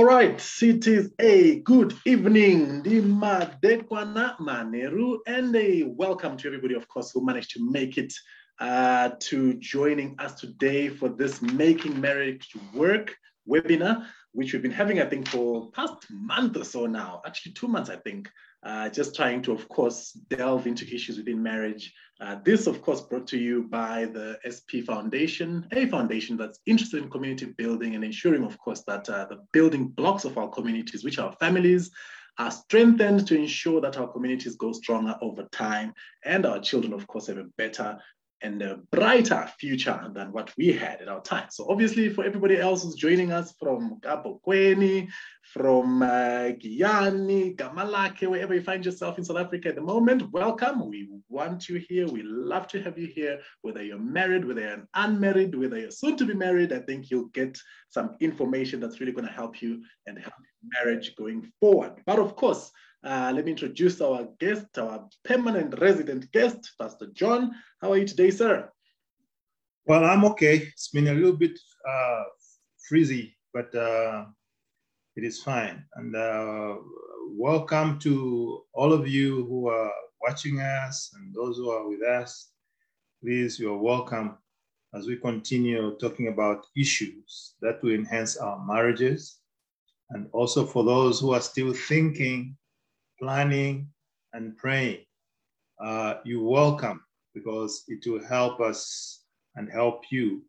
[0.00, 6.72] All right, it is a good evening, Dima Dekwana Maneru, and a welcome to everybody,
[6.72, 8.10] of course, who managed to make it
[8.60, 13.14] uh, to joining us today for this Making Marriage Work
[13.46, 17.68] webinar, which we've been having, I think, for past month or so now, actually two
[17.68, 18.30] months, I think,
[18.62, 21.92] uh, just trying to, of course, delve into issues within marriage.
[22.20, 27.02] Uh, this, of course, brought to you by the SP Foundation, a foundation that's interested
[27.02, 31.02] in community building and ensuring, of course, that uh, the building blocks of our communities,
[31.02, 31.90] which are families,
[32.38, 35.92] are strengthened to ensure that our communities go stronger over time
[36.24, 37.98] and our children, of course, have a better
[38.42, 41.48] and a brighter future than what we had at our time.
[41.50, 45.08] So obviously for everybody else who's joining us from Gabokweni,
[45.42, 50.88] from uh, Gamalake, wherever you find yourself in South Africa at the moment, welcome.
[50.88, 52.06] We want you here.
[52.06, 56.16] We love to have you here, whether you're married, whether you're unmarried, whether you're soon
[56.18, 60.18] to be married, I think you'll get some information that's really gonna help you and
[60.18, 61.94] help marriage going forward.
[62.06, 62.70] But of course,
[63.04, 67.52] uh, let me introduce our guest, our permanent resident guest, Pastor John.
[67.80, 68.70] How are you today, sir?
[69.86, 70.56] Well, I'm okay.
[70.58, 72.22] It's been a little bit uh,
[72.90, 74.26] freezy, but uh,
[75.16, 75.84] it is fine.
[75.94, 76.76] And uh,
[77.30, 82.50] welcome to all of you who are watching us and those who are with us.
[83.22, 84.36] Please, you're welcome
[84.94, 89.38] as we continue talking about issues that will enhance our marriages.
[90.10, 92.56] And also for those who are still thinking
[93.20, 93.88] planning,
[94.32, 95.04] and praying,
[95.82, 97.02] uh, you're welcome
[97.34, 99.24] because it will help us
[99.56, 100.42] and help you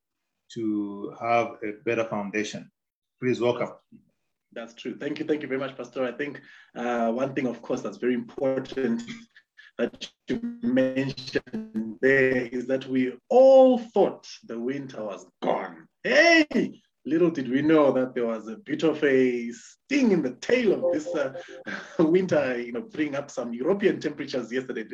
[0.53, 2.69] to have a better foundation.
[3.21, 3.69] Please welcome.
[4.53, 4.95] That's true.
[4.97, 5.25] Thank you.
[5.25, 6.03] Thank you very much, Pastor.
[6.03, 6.41] I think
[6.75, 9.01] uh, one thing, of course, that's very important
[9.77, 15.87] that you mentioned there is that we all thought the winter was gone.
[16.03, 20.35] Hey, little did we know that there was a bit of a sting in the
[20.35, 21.33] tail of this uh,
[21.99, 24.85] winter, you know, bring up some European temperatures yesterday.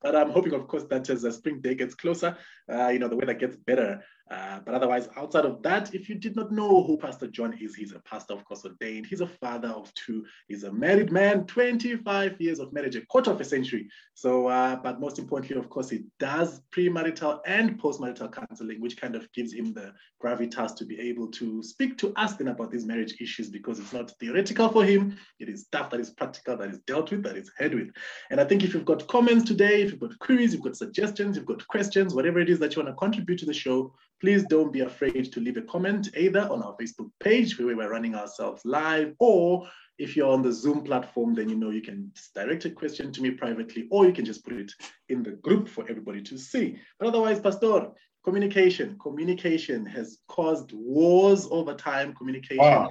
[0.00, 2.36] But I'm hoping, of course, that as the spring day gets closer,
[2.72, 4.02] uh, you know, the weather gets better.
[4.32, 7.74] Uh, but otherwise, outside of that, if you did not know who Pastor John is,
[7.74, 9.04] he's a pastor, of course, ordained.
[9.04, 10.24] He's a father of two.
[10.48, 13.88] He's a married man, 25 years of marriage, a quarter of a century.
[14.14, 19.16] So, uh, but most importantly, of course, he does premarital and postmarital counseling, which kind
[19.16, 22.86] of gives him the gravitas to be able to speak to us then about these
[22.86, 25.14] marriage issues because it's not theoretical for him.
[25.40, 27.90] It is stuff that is practical, that is dealt with, that is heard with.
[28.30, 31.36] And I think if you've got comments today, if you've got queries, you've got suggestions,
[31.36, 34.44] you've got questions, whatever it is that you want to contribute to the show, please
[34.44, 38.14] don't be afraid to leave a comment either on our Facebook page where we're running
[38.14, 39.68] ourselves live, or
[39.98, 43.20] if you're on the Zoom platform, then you know you can direct a question to
[43.20, 44.72] me privately, or you can just put it
[45.08, 46.78] in the group for everybody to see.
[47.00, 47.88] But otherwise, Pastor,
[48.24, 52.14] communication, communication has caused wars over time.
[52.14, 52.90] Communication wow.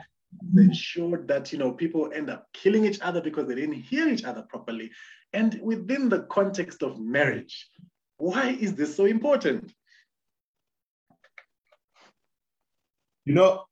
[0.57, 4.25] ensured that you know people end up killing each other because they didn't hear each
[4.25, 4.91] other properly.
[5.31, 7.69] And within the context of marriage,
[8.17, 9.73] why is this so important?
[13.31, 13.63] You know,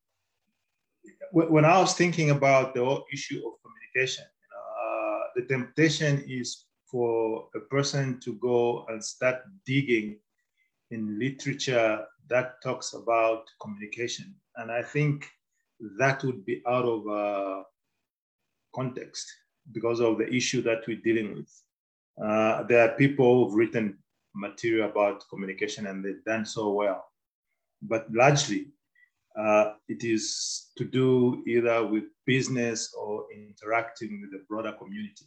[1.33, 7.49] when I was thinking about the whole issue of communication, uh, the temptation is for
[7.53, 10.17] a person to go and start digging
[10.91, 14.33] in literature that talks about communication.
[14.55, 15.27] And I think
[15.97, 17.63] that would be out of uh,
[18.73, 19.27] context
[19.73, 21.51] because of the issue that we're dealing with.
[22.17, 23.97] Uh, there are people who've written
[24.33, 27.03] material about communication and they've done so well.
[27.81, 28.67] But largely,
[29.37, 35.25] uh, it is to do either with business or interacting with the broader community.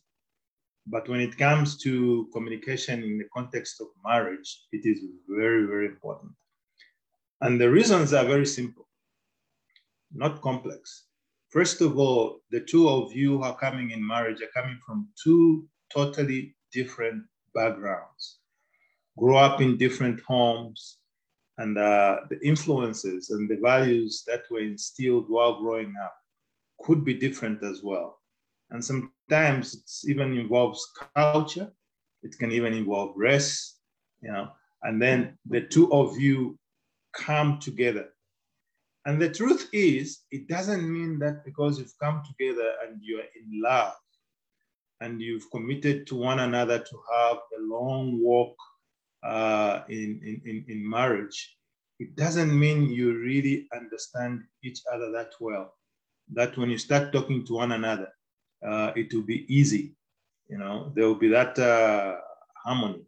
[0.86, 5.86] But when it comes to communication in the context of marriage, it is very, very
[5.86, 6.32] important.
[7.40, 8.88] And the reasons are very simple,
[10.12, 11.06] not complex.
[11.50, 15.08] First of all, the two of you who are coming in marriage are coming from
[15.22, 17.24] two totally different
[17.54, 18.38] backgrounds,
[19.18, 20.98] grow up in different homes,
[21.58, 26.14] and uh, the influences and the values that were instilled while growing up
[26.80, 28.20] could be different as well.
[28.70, 31.70] And sometimes it even involves culture.
[32.22, 33.78] It can even involve race,
[34.22, 34.48] you know.
[34.82, 36.58] And then the two of you
[37.14, 38.08] come together.
[39.04, 43.60] And the truth is, it doesn't mean that because you've come together and you're in
[43.62, 43.94] love
[45.00, 48.56] and you've committed to one another to have a long walk
[49.22, 51.56] uh, in, in, in marriage,
[51.98, 55.74] it doesn't mean you really understand each other that well.
[56.32, 58.08] That when you start talking to one another,
[58.66, 59.94] uh, it will be easy.
[60.48, 62.16] You know, there will be that uh,
[62.64, 63.04] harmony.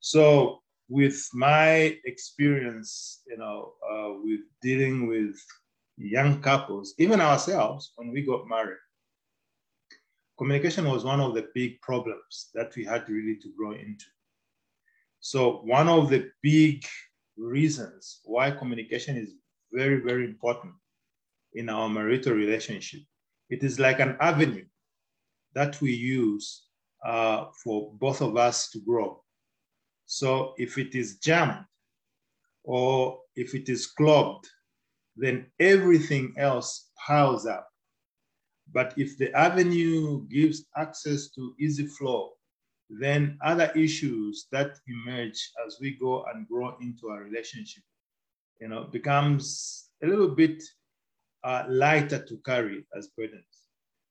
[0.00, 5.36] So, with my experience, you know, uh, with dealing with
[5.96, 8.78] young couples, even ourselves, when we got married,
[10.36, 14.06] communication was one of the big problems that we had really to grow into.
[15.24, 16.84] So one of the big
[17.36, 19.34] reasons why communication is
[19.72, 20.74] very, very important
[21.54, 23.02] in our marital relationship.
[23.48, 24.64] It is like an avenue
[25.54, 26.64] that we use
[27.06, 29.22] uh, for both of us to grow.
[30.06, 31.66] So if it is jammed
[32.64, 34.48] or if it is clogged,
[35.16, 37.68] then everything else piles up.
[38.72, 42.32] But if the avenue gives access to easy flow,
[43.00, 47.82] then other issues that emerge as we go and grow into our relationship,
[48.60, 50.62] you know, becomes a little bit
[51.44, 53.44] uh, lighter to carry as burdens.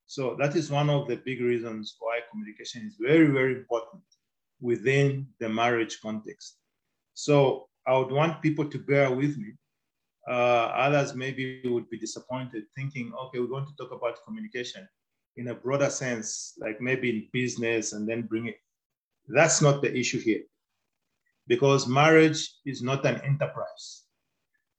[0.08, 4.04] So that is one of the big reasons why communication is very, very important
[4.60, 6.58] within the marriage context.
[7.14, 9.54] So I would want people to bear with me.
[10.30, 14.88] Uh, others maybe would be disappointed thinking, okay, we're going to talk about communication
[15.38, 18.58] in a broader sense, like maybe in business and then bring it.
[19.28, 20.42] That's not the issue here
[21.48, 24.04] because marriage is not an enterprise.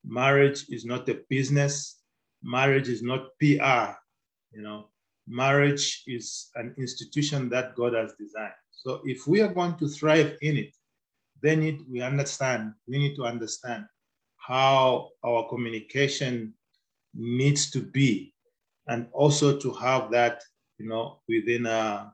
[0.03, 1.99] Marriage is not a business.
[2.41, 3.93] Marriage is not PR.
[4.51, 4.89] You know,
[5.27, 8.53] marriage is an institution that God has designed.
[8.71, 10.75] So if we are going to thrive in it,
[11.41, 13.85] then it, we understand, we need to understand
[14.37, 16.53] how our communication
[17.13, 18.33] needs to be
[18.87, 20.41] and also to have that,
[20.77, 22.13] you know, within a,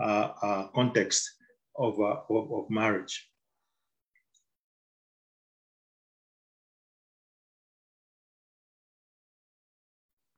[0.00, 1.30] a, a context
[1.80, 3.28] of, uh, of, of marriage.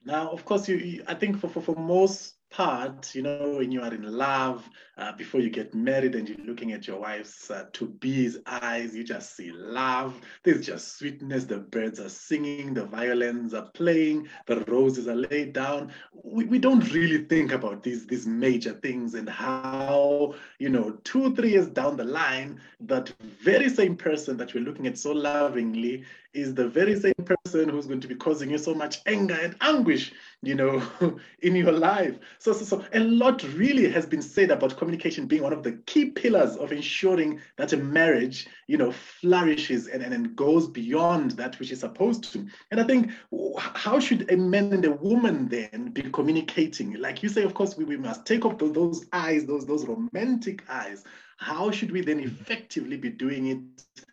[0.04, 3.70] Now, of course, you, you I think for, for, for most part, you know, when
[3.70, 4.68] you are in love,
[5.02, 8.94] uh, before you get married and you're looking at your wife's uh, to be's eyes,
[8.94, 10.14] you just see love.
[10.44, 11.44] There's just sweetness.
[11.44, 15.92] The birds are singing, the violins are playing, the roses are laid down.
[16.22, 21.34] We, we don't really think about these, these major things and how, you know, two,
[21.34, 26.04] three years down the line, that very same person that you're looking at so lovingly
[26.32, 29.54] is the very same person who's going to be causing you so much anger and
[29.60, 30.12] anguish,
[30.42, 30.82] you know,
[31.42, 32.18] in your life.
[32.38, 35.72] So, so, so a lot really has been said about communication being one of the
[35.86, 41.32] key pillars of ensuring that a marriage, you know, flourishes and, and, and goes beyond
[41.32, 42.46] that which is supposed to.
[42.70, 43.10] And I think,
[43.58, 46.94] how should a man and a woman then be communicating?
[46.94, 49.86] Like you say, of course, we, we must take off those, those eyes, those, those
[49.86, 51.04] romantic eyes.
[51.36, 54.06] How should we then effectively be doing it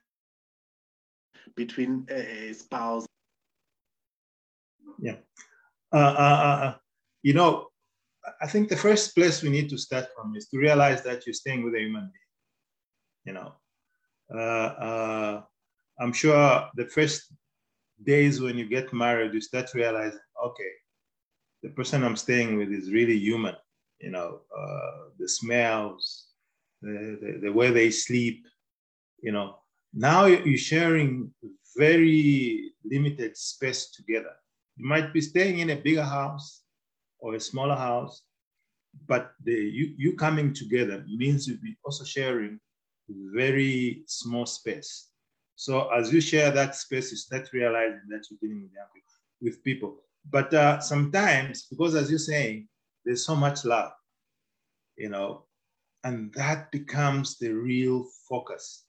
[1.56, 3.06] between a spouse?
[5.00, 5.16] Yeah.
[5.94, 6.74] Uh, uh, uh, uh
[7.22, 7.69] you know,
[8.42, 11.34] I think the first place we need to start from is to realize that you're
[11.34, 12.30] staying with a human being.
[13.26, 13.54] You know,
[14.34, 15.42] uh, uh,
[16.00, 17.34] I'm sure the first
[18.04, 20.72] days when you get married, you start realizing, okay,
[21.64, 23.56] the person I'm staying with is really human.
[24.00, 26.28] You know, uh, the smells,
[26.82, 28.46] the, the, the way they sleep.
[29.22, 29.58] You know,
[29.94, 31.34] now you're sharing
[31.76, 34.32] very limited space together.
[34.78, 36.59] You might be staying in a bigger house
[37.20, 38.24] or a smaller house,
[39.08, 42.60] but the, you, you coming together means you'll be also sharing
[43.34, 45.10] very small space.
[45.56, 49.04] So as you share that space, you start realizing that you're dealing with,
[49.54, 49.98] with people.
[50.30, 52.68] But uh, sometimes, because as you're saying,
[53.06, 53.92] there's so much love,
[54.98, 55.46] you know,
[56.04, 58.86] and that becomes the real focus.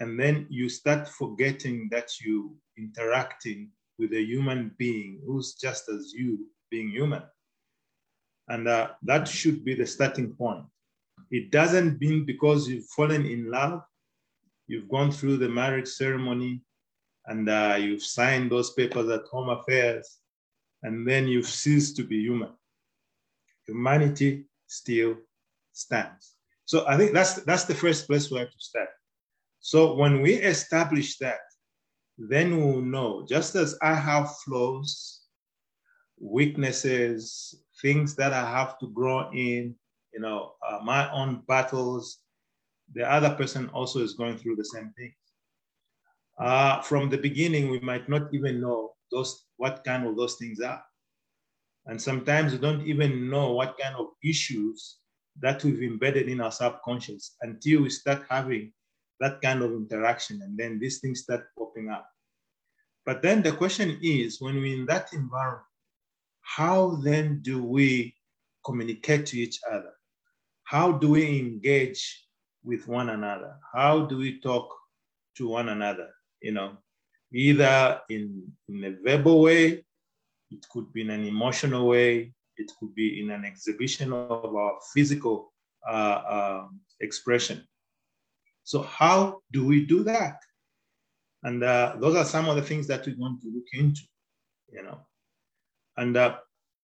[0.00, 6.12] And then you start forgetting that you interacting with a human being who's just as
[6.14, 7.22] you being human.
[8.48, 10.64] And uh, that should be the starting point.
[11.30, 13.82] It doesn't mean because you've fallen in love,
[14.66, 16.62] you've gone through the marriage ceremony,
[17.26, 20.18] and uh, you've signed those papers at Home Affairs,
[20.82, 22.50] and then you've ceased to be human.
[23.66, 25.16] Humanity still
[25.72, 26.34] stands.
[26.64, 28.88] So I think that's that's the first place we have to start.
[29.60, 31.40] So when we establish that,
[32.16, 35.22] then we'll know, just as I have flaws,
[36.20, 39.74] weaknesses, things that I have to grow in,
[40.12, 42.18] you know, uh, my own battles.
[42.94, 45.12] The other person also is going through the same thing.
[46.38, 50.60] Uh, from the beginning, we might not even know those what kind of those things
[50.60, 50.82] are,
[51.86, 54.98] and sometimes we don't even know what kind of issues
[55.40, 58.72] that we've embedded in our subconscious until we start having
[59.20, 62.08] that kind of interaction, and then these things start popping up.
[63.04, 65.64] But then the question is, when we're in that environment,
[66.56, 68.14] how then do we
[68.64, 69.92] communicate to each other?
[70.64, 72.26] How do we engage
[72.64, 73.56] with one another?
[73.74, 74.74] How do we talk
[75.36, 76.08] to one another?
[76.40, 76.78] You know,
[77.34, 79.84] either in, in a verbal way,
[80.50, 84.78] it could be in an emotional way, it could be in an exhibition of our
[84.94, 85.52] physical
[85.86, 86.66] uh, uh,
[87.00, 87.62] expression.
[88.64, 90.40] So, how do we do that?
[91.42, 94.02] And uh, those are some of the things that we want to look into,
[94.72, 94.98] you know.
[95.98, 96.36] And uh,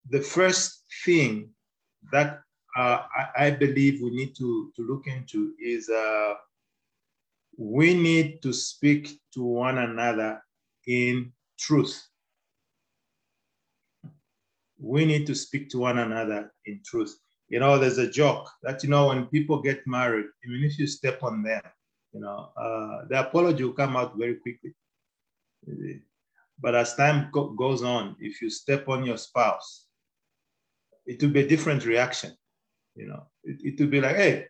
[0.10, 1.50] the first thing
[2.12, 2.42] that
[2.78, 6.36] uh, I, I, believe we need to, to look into is uh,
[7.58, 10.42] we need to speak to one another
[10.86, 12.00] in truth.
[14.80, 17.18] We need to speak to one another in truth.
[17.48, 20.86] You know, there's a joke that, you know, when people get married, even if you
[20.86, 21.62] step on them,
[22.14, 24.76] you know, uh, the apology will come out very quickly.
[26.62, 29.86] But as time go- goes on, if you step on your spouse,
[31.06, 32.36] it will be a different reaction.
[32.96, 34.48] You know, it, it will be like, hey,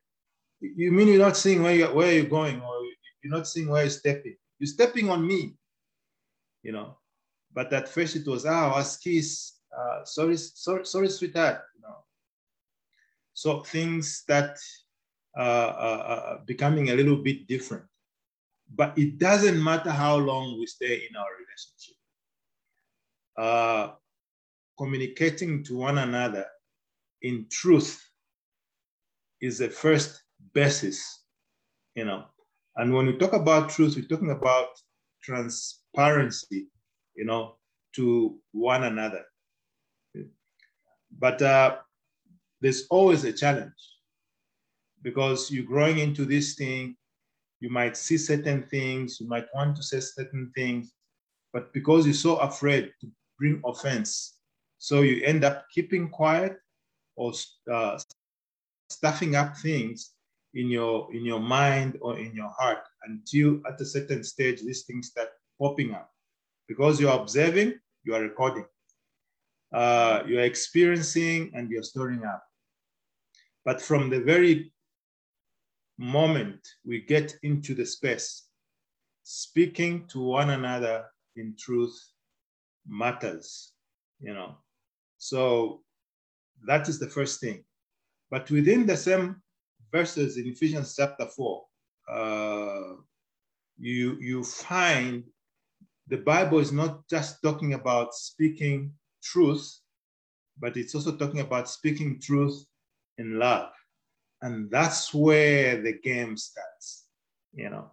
[0.59, 2.75] you mean you're not seeing where you're, where you're going or
[3.23, 4.35] you're not seeing where you're stepping.
[4.57, 5.55] You're stepping on me,
[6.63, 6.97] you know.
[7.53, 9.53] But at first it was, ah, oh, kiss.
[9.75, 11.61] Uh, sorry, sorry, sorry, sweetheart.
[11.75, 11.95] You know.
[13.33, 14.57] So things that
[15.37, 17.85] uh, uh, uh, becoming a little bit different.
[18.73, 21.95] But it doesn't matter how long we stay in our relationship.
[23.39, 23.93] Uh,
[24.77, 26.45] communicating to one another
[27.21, 28.05] in truth
[29.39, 30.21] is the first
[30.53, 31.23] basis,
[31.95, 32.25] you know.
[32.75, 34.67] And when we talk about truth, we're talking about
[35.23, 36.67] transparency,
[37.15, 37.55] you know,
[37.95, 39.23] to one another.
[41.17, 41.77] But uh,
[42.59, 43.71] there's always a challenge
[45.01, 46.97] because you're growing into this thing.
[47.61, 50.91] You might see certain things, you might want to say certain things,
[51.53, 53.07] but because you're so afraid to
[53.39, 54.35] bring offense,
[54.77, 56.57] so you end up keeping quiet
[57.15, 57.33] or
[57.71, 57.97] uh,
[58.89, 60.11] stuffing up things
[60.53, 64.83] in your in your mind or in your heart until at a certain stage these
[64.83, 65.29] things start
[65.59, 66.11] popping up.
[66.67, 68.65] Because you're observing you are recording.
[69.73, 72.43] Uh, you're experiencing and you're storing up.
[73.65, 74.71] But from the very
[75.97, 78.45] moment we get into the space
[79.23, 81.05] speaking to one another
[81.35, 81.93] in truth
[82.87, 83.73] matters
[84.19, 84.57] you know.
[85.17, 85.81] So
[86.65, 87.63] that is the first thing.
[88.29, 89.41] But within the same
[89.91, 91.65] verses in Ephesians chapter 4,
[92.11, 92.93] uh,
[93.77, 95.23] you, you find
[96.07, 98.93] the Bible is not just talking about speaking
[99.23, 99.79] truth,
[100.59, 102.65] but it's also talking about speaking truth
[103.17, 103.69] in love.
[104.41, 107.05] And that's where the game starts,
[107.53, 107.91] you know,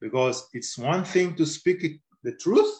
[0.00, 2.79] because it's one thing to speak the truth,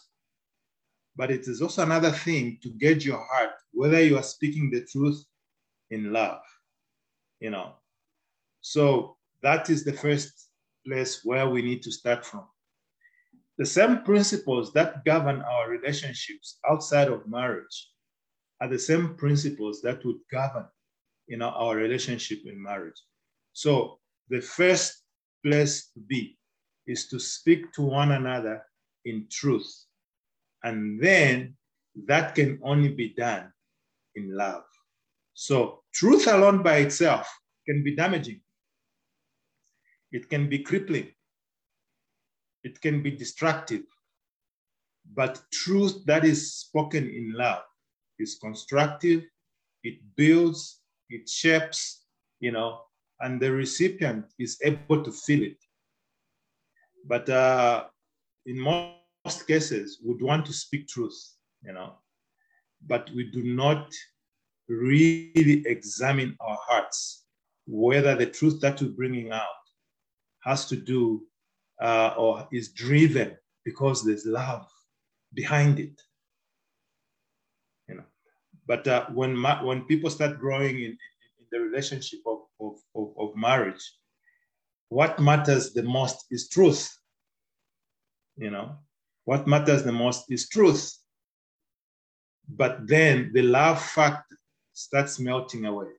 [1.21, 4.87] but it is also another thing to gauge your heart whether you are speaking the
[4.87, 5.23] truth
[5.91, 6.41] in love,
[7.41, 7.75] you know.
[8.63, 10.49] So that is the first
[10.87, 12.47] place where we need to start from.
[13.59, 17.91] The same principles that govern our relationships outside of marriage
[18.63, 20.69] are the same principles that would govern
[21.27, 23.01] you know, our relationship in marriage.
[23.53, 23.99] So
[24.31, 25.05] the first
[25.45, 26.39] place to be
[26.87, 28.63] is to speak to one another
[29.05, 29.71] in truth.
[30.63, 31.57] And then
[32.07, 33.53] that can only be done
[34.15, 34.65] in love.
[35.35, 37.29] So truth alone by itself
[37.67, 38.41] can be damaging.
[40.13, 41.09] It can be crippling.
[42.63, 43.83] It can be destructive.
[45.15, 47.63] But truth that is spoken in love
[48.19, 49.25] is constructive,
[49.83, 52.05] it builds, it shapes,
[52.39, 52.83] you know,
[53.21, 55.57] and the recipient is able to feel it.
[57.07, 57.85] But uh,
[58.47, 61.95] in most cases, would want to speak truth, you know,
[62.87, 63.93] but we do not
[64.69, 67.25] really examine our hearts,
[67.67, 69.47] whether the truth that we're bringing out
[70.43, 71.23] has to do
[71.83, 74.67] uh, or is driven because there's love
[75.35, 76.01] behind it.
[77.89, 78.05] You know,
[78.67, 83.13] but uh, when ma- when people start growing in, in the relationship of, of, of,
[83.19, 83.83] of marriage,
[84.89, 86.97] what matters the most is truth.
[88.37, 88.79] You know,
[89.31, 90.93] what matters the most is truth.
[92.49, 94.37] But then the love factor
[94.73, 95.93] starts melting away.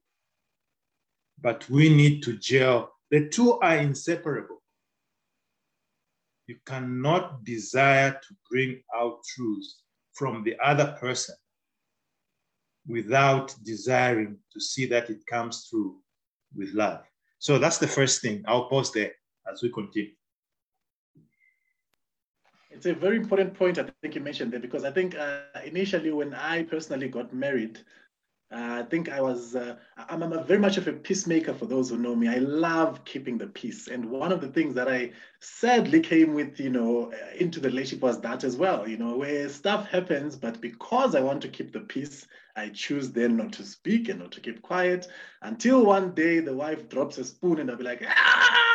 [1.39, 4.61] But we need to gel the two are inseparable.
[6.47, 9.67] You cannot desire to bring out truth
[10.11, 11.35] from the other person
[12.85, 15.95] without desiring to see that it comes through
[16.53, 16.99] with love.
[17.39, 18.43] So that's the first thing.
[18.45, 19.13] I'll pause there
[19.49, 20.15] as we continue.
[22.81, 26.09] It's a very important point I think you mentioned there because I think uh, initially
[26.11, 27.77] when I personally got married,
[28.51, 29.75] Uh, I think I was, uh,
[30.09, 32.27] I'm, I'm very much of a peacemaker for those who know me.
[32.27, 33.87] I love keeping the peace.
[33.87, 37.69] And one of the things that I sadly came with, you know, uh, into the
[37.69, 41.49] relationship was that as well, you know, where stuff happens, but because I want to
[41.49, 45.07] keep the peace, I choose then not to speak and not to keep quiet
[45.41, 48.70] until one day the wife drops a spoon and I'll be like, ah!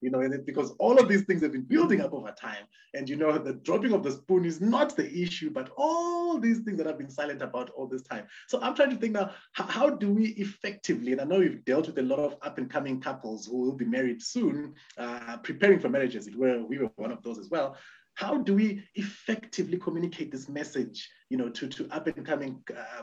[0.00, 2.64] You know, because all of these things have been building up over time.
[2.94, 6.60] And, you know, the dropping of the spoon is not the issue, but all these
[6.60, 8.24] things that I've been silent about all this time.
[8.46, 11.86] So I'm trying to think now, how, do we effectively, and I know we've dealt
[11.86, 15.80] with a lot of up and coming couples who will be married soon, uh, preparing
[15.80, 17.76] for marriages, were, we were one of those as well.
[18.14, 23.02] How do we effectively communicate this message, you know, to, to up and coming uh,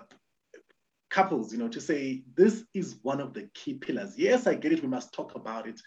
[1.10, 4.18] couples, you know, to say this is one of the key pillars.
[4.18, 4.82] Yes, I get it.
[4.82, 5.82] We must talk about it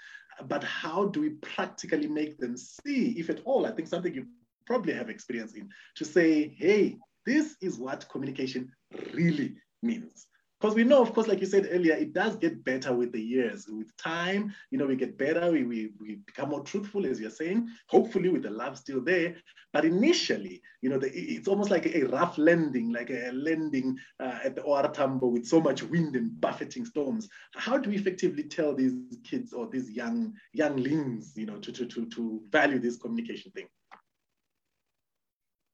[0.46, 3.66] but how do we practically make them see, if at all?
[3.66, 4.26] I think something you
[4.66, 8.70] probably have experience in, to say, hey, this is what communication
[9.12, 10.27] really means.
[10.60, 13.20] Because we know, of course, like you said earlier, it does get better with the
[13.20, 13.68] years.
[13.68, 17.30] With time, you know, we get better, we, we, we become more truthful, as you're
[17.30, 19.36] saying, hopefully with the love still there.
[19.72, 24.40] But initially, you know, the, it's almost like a rough landing, like a landing uh,
[24.44, 27.28] at the OR Tambo with so much wind and buffeting storms.
[27.54, 31.86] How do we effectively tell these kids or these young younglings, you know, to, to,
[31.86, 33.68] to, to value this communication thing?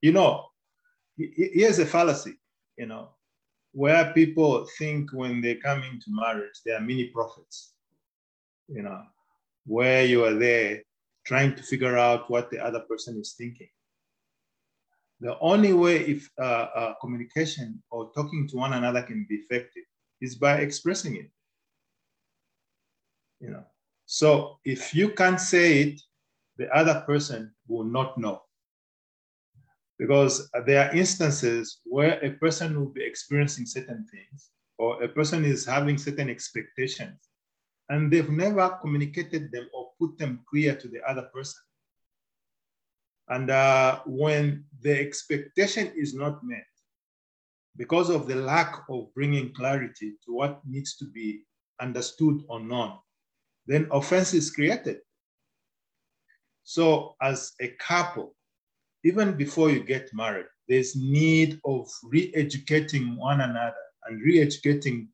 [0.02, 0.44] You know,
[1.16, 2.34] here's a fallacy,
[2.76, 3.08] you know
[3.74, 7.74] where people think when they come into marriage, there are many prophets,
[8.68, 9.02] you know,
[9.66, 10.80] where you are there
[11.26, 13.68] trying to figure out what the other person is thinking.
[15.20, 19.84] The only way if uh, uh, communication or talking to one another can be effective
[20.20, 21.30] is by expressing it.
[23.40, 23.64] You know,
[24.06, 26.00] so if you can't say it,
[26.58, 28.43] the other person will not know
[29.98, 35.44] because there are instances where a person will be experiencing certain things or a person
[35.44, 37.28] is having certain expectations
[37.88, 41.60] and they've never communicated them or put them clear to the other person.
[43.28, 46.66] And uh, when the expectation is not met,
[47.76, 51.42] because of the lack of bringing clarity to what needs to be
[51.80, 52.98] understood or known,
[53.66, 54.98] then offense is created.
[56.62, 58.34] So, as a couple,
[59.04, 63.74] even before you get married, there's need of re-educating one another
[64.06, 65.08] and re-educating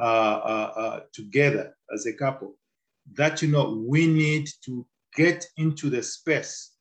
[0.00, 2.56] uh, uh, uh, together as a couple.
[3.12, 6.72] That you know we need to get into the space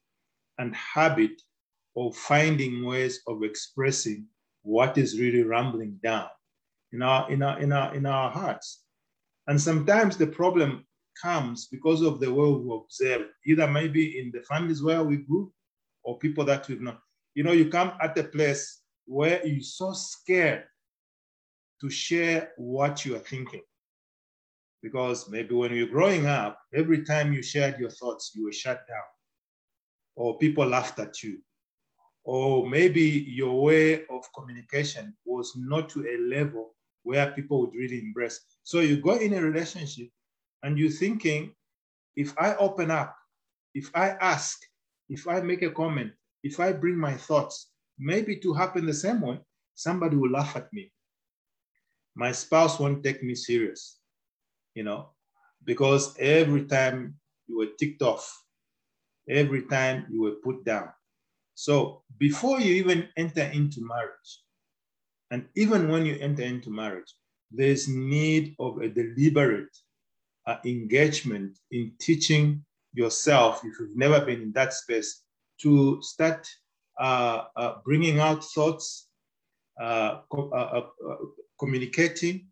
[0.58, 1.41] and habit
[1.97, 4.26] of finding ways of expressing
[4.63, 6.30] what is really rumbling down
[6.93, 8.84] in our in our in our in our hearts.
[9.47, 10.86] And sometimes the problem
[11.21, 15.52] comes because of the way we observe, either maybe in the families where we grew
[16.04, 16.98] or people that we've known.
[17.36, 20.63] You know, you come at a place where you're so scared
[21.82, 23.62] to share what you are thinking.
[24.82, 28.86] Because maybe when you're growing up, every time you shared your thoughts, you were shut
[28.88, 29.10] down,
[30.16, 31.39] or people laughed at you,
[32.26, 38.00] or maybe your way of communication was not to a level where people would really
[38.00, 38.39] embrace.
[38.63, 40.10] So you go in a relationship
[40.63, 41.54] and you're thinking,
[42.16, 43.16] if I open up,
[43.74, 44.60] if I ask,
[45.10, 46.12] if I make a comment,
[46.44, 49.39] if I bring my thoughts, maybe to happen the same way,
[49.76, 50.92] somebody will laugh at me.
[52.16, 54.00] My spouse won't take me serious,
[54.76, 55.10] you know,
[55.63, 57.16] because every time
[57.48, 58.44] you were ticked off,
[59.30, 60.89] every time you were put down.
[61.56, 64.42] So before you even enter into marriage,
[65.32, 67.13] and even when you enter into marriage,
[67.52, 69.76] there's need of a deliberate
[70.46, 75.23] uh, engagement in teaching yourself, if you've never been in that space,
[75.62, 76.47] to start
[76.99, 79.08] uh, uh, bringing out thoughts,
[79.82, 81.15] uh, co- uh, uh,
[81.60, 82.47] communicating.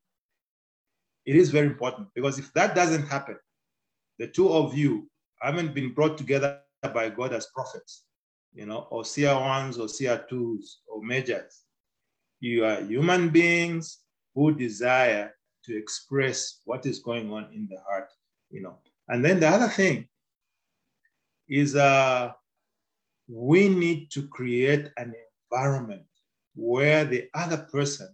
[1.25, 3.37] It is very important because if that doesn't happen,
[4.17, 5.09] the two of you
[5.41, 6.59] haven't been brought together
[6.93, 8.03] by God as prophets,
[8.53, 11.63] you know, or seer ones or seer twos or majors.
[12.39, 13.99] You are human beings
[14.33, 18.09] who desire to express what is going on in the heart,
[18.49, 18.77] you know.
[19.07, 20.07] And then the other thing
[21.51, 22.31] is uh,
[23.27, 25.13] we need to create an
[25.51, 26.03] environment
[26.55, 28.07] where the other person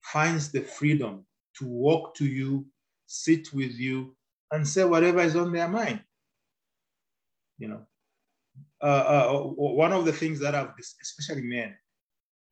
[0.00, 1.24] finds the freedom
[1.58, 2.64] to walk to you,
[3.06, 4.16] sit with you,
[4.50, 6.00] and say whatever is on their mind.
[7.58, 7.82] You know,
[8.82, 10.70] uh, uh, one of the things that I've,
[11.02, 11.76] especially men,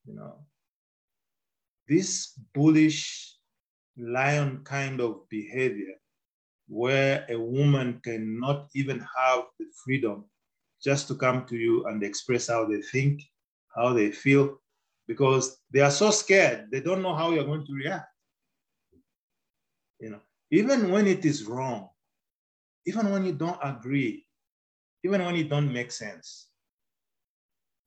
[0.06, 0.34] you know,
[1.88, 3.36] this bullish
[3.96, 5.94] lion kind of behavior
[6.70, 10.24] where a woman cannot even have the freedom
[10.80, 13.22] just to come to you and express how they think,
[13.74, 14.56] how they feel,
[15.08, 18.06] because they are so scared, they don't know how you're going to react.
[19.98, 20.20] You know,
[20.52, 21.88] even when it is wrong,
[22.86, 24.24] even when you don't agree,
[25.02, 26.50] even when it don't make sense,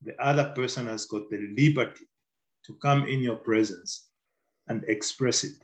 [0.02, 2.04] the other person has got the liberty
[2.66, 4.10] to come in your presence
[4.68, 5.54] and express it.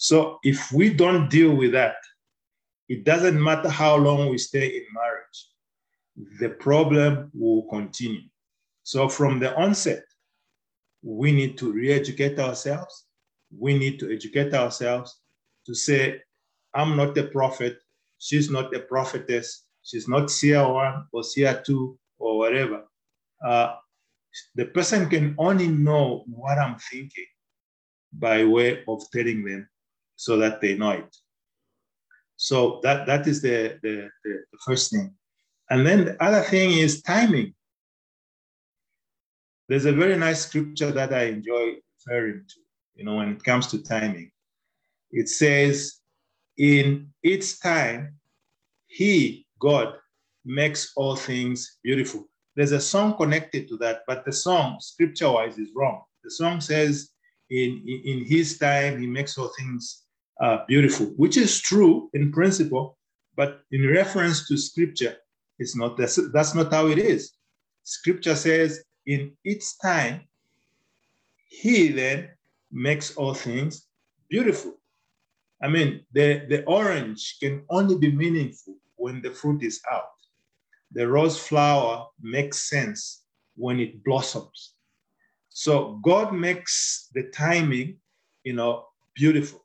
[0.00, 1.96] So if we don't deal with that,
[2.88, 5.38] it doesn't matter how long we stay in marriage,
[6.40, 8.22] the problem will continue.
[8.82, 10.02] So from the onset,
[11.02, 13.08] we need to re-educate ourselves.
[13.54, 15.20] We need to educate ourselves
[15.66, 16.22] to say,
[16.72, 17.76] I'm not a prophet,
[18.18, 22.84] she's not a prophetess, she's not CR1 or CR2 or whatever.
[23.46, 23.74] Uh,
[24.54, 27.26] the person can only know what I'm thinking
[28.14, 29.68] by way of telling them
[30.20, 31.16] so that they know it.
[32.36, 35.14] So that, that is the, the, the, first thing.
[35.70, 37.54] And then the other thing is timing.
[39.66, 42.54] There's a very nice scripture that I enjoy referring to,
[42.96, 44.30] you know, when it comes to timing.
[45.10, 46.00] It says,
[46.58, 48.16] in its time,
[48.88, 49.94] he, God,
[50.44, 52.28] makes all things beautiful.
[52.56, 56.02] There's a song connected to that, but the song, scripture wise, is wrong.
[56.24, 57.08] The song says,
[57.48, 60.04] in, in his time, he makes all things
[60.40, 62.96] uh, beautiful, which is true in principle,
[63.36, 65.16] but in reference to scripture,
[65.58, 67.32] it's not that's, that's not how it is.
[67.84, 70.22] Scripture says, in its time,
[71.48, 72.28] he then
[72.70, 73.86] makes all things
[74.28, 74.74] beautiful.
[75.62, 80.04] I mean, the, the orange can only be meaningful when the fruit is out.
[80.92, 83.24] The rose flower makes sense
[83.56, 84.74] when it blossoms.
[85.48, 87.98] So God makes the timing,
[88.44, 89.64] you know, beautiful.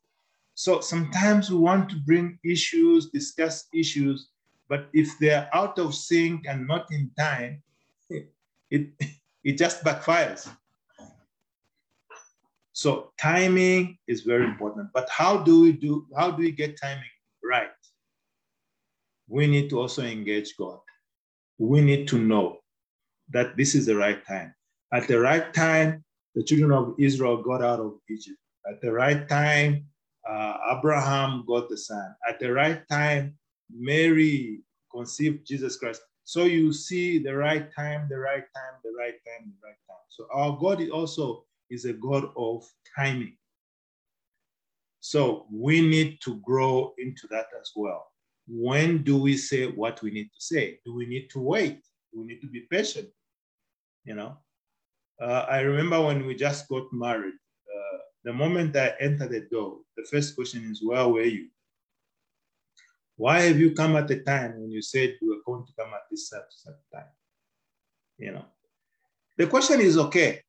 [0.55, 4.29] So sometimes we want to bring issues, discuss issues,
[4.69, 7.61] but if they're out of sync and not in time,
[8.09, 8.31] it,
[8.71, 8.89] it,
[9.43, 10.49] it just backfires.
[12.71, 14.89] So timing is very important.
[14.93, 17.03] But how do we do, how do we get timing
[17.43, 17.69] right?
[19.27, 20.79] We need to also engage God.
[21.57, 22.59] We need to know
[23.29, 24.53] that this is the right time.
[24.93, 28.37] At the right time, the children of Israel got out of Egypt.
[28.69, 29.85] At the right time,
[30.29, 32.15] uh, Abraham got the son.
[32.27, 33.37] At the right time,
[33.69, 34.61] Mary
[34.91, 36.01] conceived Jesus Christ.
[36.23, 40.05] So you see the right time, the right time, the right time, the right time.
[40.09, 42.65] So our God also is a God of
[42.97, 43.37] timing.
[45.01, 48.07] So we need to grow into that as well.
[48.47, 50.79] When do we say what we need to say?
[50.85, 51.83] Do we need to wait?
[52.11, 53.09] Do we need to be patient?
[54.03, 54.37] You know,
[55.21, 57.35] uh, I remember when we just got married.
[58.25, 61.49] The moment I enter the door, the first question is, "Where were you?
[63.15, 65.93] Why have you come at the time when you said you were going to come
[65.93, 67.13] at this certain time?"
[68.17, 68.45] You know,
[69.37, 70.41] the question is okay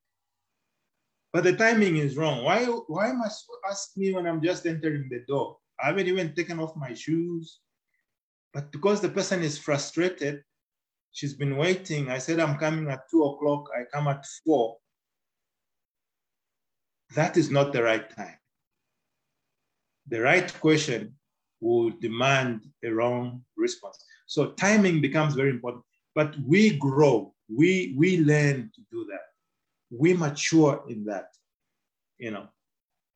[1.36, 2.44] but the timing is wrong.
[2.44, 5.58] Why, why must you ask me when I'm just entering the door?
[5.78, 7.60] I haven't even taken off my shoes.
[8.54, 10.42] But because the person is frustrated,
[11.12, 12.08] she's been waiting.
[12.08, 13.68] I said, I'm coming at two o'clock.
[13.78, 14.78] I come at four.
[17.14, 18.36] That is not the right time.
[20.08, 21.14] The right question
[21.60, 24.04] will demand a wrong response.
[24.26, 25.84] So timing becomes very important.
[26.14, 29.20] But we grow, we, we learn to do that
[29.90, 31.28] we mature in that,
[32.18, 32.48] you know.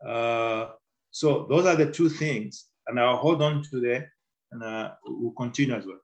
[0.07, 0.71] Uh,
[1.11, 4.09] so those are the two things, and I'll hold on to that,
[4.53, 6.01] and uh, we'll continue as well.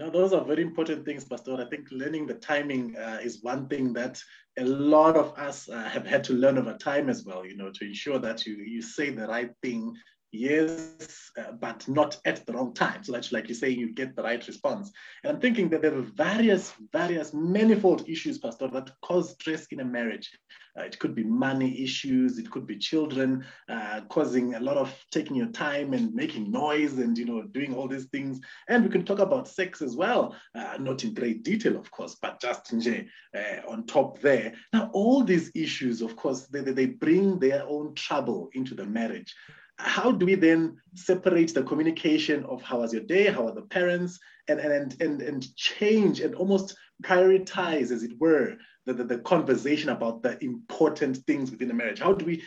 [0.00, 1.56] Now, those are very important things, Pastor.
[1.60, 4.18] I think learning the timing uh, is one thing that
[4.58, 7.70] a lot of us uh, have had to learn over time as well, you know,
[7.70, 9.94] to ensure that you, you say the right thing
[10.32, 13.02] yes, uh, but not at the wrong time.
[13.02, 14.92] So that's like you say, you get the right response.
[15.24, 19.80] And I'm thinking that there are various, various manifold issues, Pastor, that cause stress in
[19.80, 20.30] a marriage.
[20.78, 24.94] Uh, it could be money issues, it could be children uh, causing a lot of
[25.10, 28.40] taking your time and making noise and you know doing all these things.
[28.68, 32.16] And we can talk about sex as well, uh, not in great detail, of course,
[32.22, 34.54] but just uh, on top there.
[34.72, 39.34] Now, all these issues, of course, they, they bring their own trouble into the marriage
[39.82, 43.62] how do we then separate the communication of how was your day, how are the
[43.62, 49.18] parents, and and and and change and almost prioritize, as it were, the, the, the
[49.18, 52.00] conversation about the important things within a marriage?
[52.00, 52.42] How do we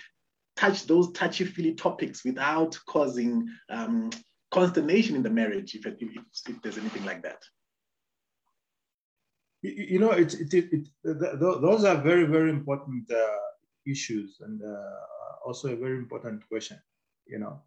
[0.56, 4.12] touch those touchy-feely topics without causing um,
[4.52, 6.10] consternation in the marriage, if, if,
[6.48, 7.42] if there's anything like that?
[9.64, 13.38] You know, it, it, it, it those are very, very important uh,
[13.88, 16.78] issues and uh, also a very important question
[17.28, 17.62] you know.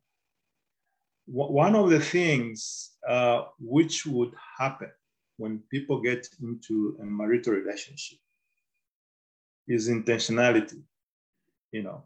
[1.26, 4.90] One of the things uh, which would happen
[5.38, 8.18] when people get into a marital relationship
[9.66, 10.80] is intentionality.
[11.72, 12.04] You know,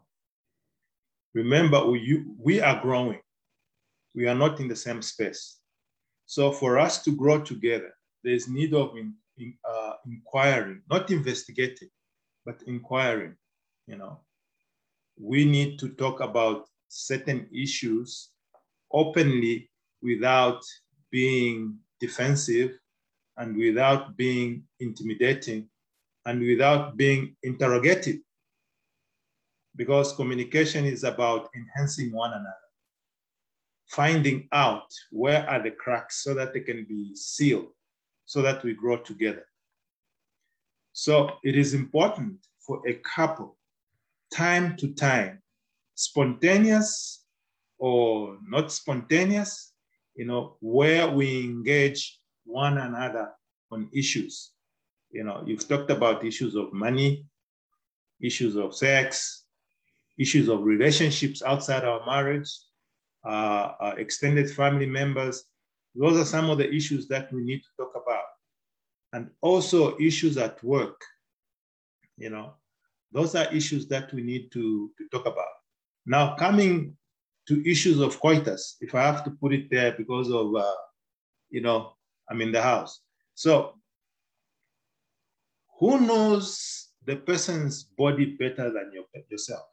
[1.35, 3.19] remember we, we are growing.
[4.15, 5.57] We are not in the same space.
[6.25, 11.89] So for us to grow together, there's need of in, in, uh, inquiring, not investigating,
[12.45, 13.35] but inquiring.
[13.87, 14.19] You know,
[15.19, 18.29] we need to talk about certain issues
[18.91, 19.69] openly
[20.01, 20.61] without
[21.09, 22.77] being defensive
[23.37, 25.69] and without being intimidating
[26.25, 28.17] and without being interrogative.
[29.75, 32.67] Because communication is about enhancing one another,
[33.87, 37.69] finding out where are the cracks so that they can be sealed,
[38.25, 39.45] so that we grow together.
[40.91, 43.57] So it is important for a couple,
[44.33, 45.40] time to time,
[46.01, 47.23] spontaneous
[47.77, 49.73] or not spontaneous,
[50.15, 53.29] you know, where we engage one another
[53.71, 54.51] on issues.
[55.11, 57.25] You know, you've talked about issues of money,
[58.21, 59.45] issues of sex,
[60.17, 62.49] issues of relationships outside our marriage,
[63.25, 65.43] uh, uh, extended family members.
[65.93, 68.23] Those are some of the issues that we need to talk about.
[69.13, 70.99] And also issues at work.
[72.17, 72.53] You know,
[73.11, 75.60] those are issues that we need to, to talk about.
[76.05, 76.97] Now, coming
[77.47, 80.71] to issues of coitus, if I have to put it there because of, uh,
[81.49, 81.93] you know,
[82.29, 83.01] I'm in the house.
[83.35, 83.75] So,
[85.79, 89.65] who knows the person's body better than your, yourself?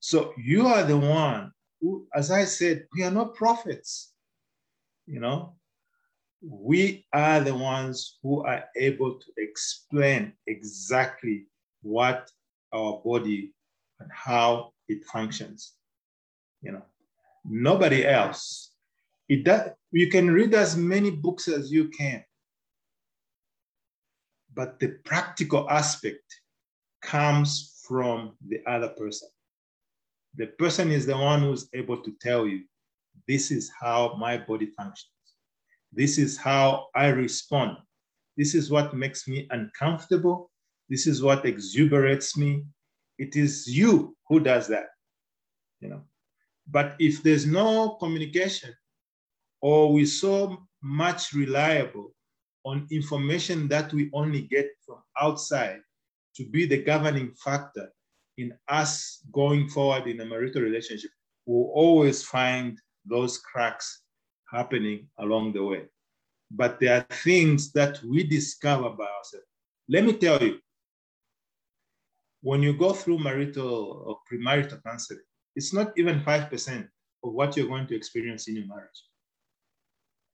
[0.00, 4.12] So, you are the one who, as I said, we are not prophets.
[5.06, 5.56] You know,
[6.42, 11.46] we are the ones who are able to explain exactly
[11.82, 12.30] what
[12.72, 13.52] our body
[14.00, 15.74] and how it functions.
[16.62, 16.82] You know,
[17.44, 18.72] nobody else.
[19.28, 22.24] It does, you can read as many books as you can,
[24.54, 26.24] but the practical aspect
[27.02, 29.28] comes from the other person.
[30.36, 32.64] The person is the one who's able to tell you,
[33.26, 35.10] this is how my body functions.
[35.92, 37.76] This is how I respond.
[38.36, 40.50] This is what makes me uncomfortable.
[40.88, 42.64] This is what exuberates me.
[43.18, 44.86] It is you who does that,
[45.80, 46.02] you know.
[46.70, 48.74] But if there's no communication,
[49.60, 52.14] or we so much reliable
[52.64, 55.80] on information that we only get from outside
[56.36, 57.88] to be the governing factor
[58.36, 61.10] in us going forward in a marital relationship,
[61.46, 64.02] we'll always find those cracks
[64.52, 65.82] happening along the way.
[66.50, 69.46] But there are things that we discover by ourselves.
[69.88, 70.58] Let me tell you,
[72.48, 75.20] when you go through marital or premarital counseling,
[75.54, 76.88] it's not even 5%
[77.24, 79.02] of what you're going to experience in your marriage.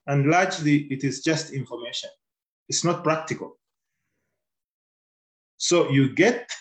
[0.06, 2.10] And largely, it is just information.
[2.68, 3.58] It's not practical.
[5.56, 6.52] So you get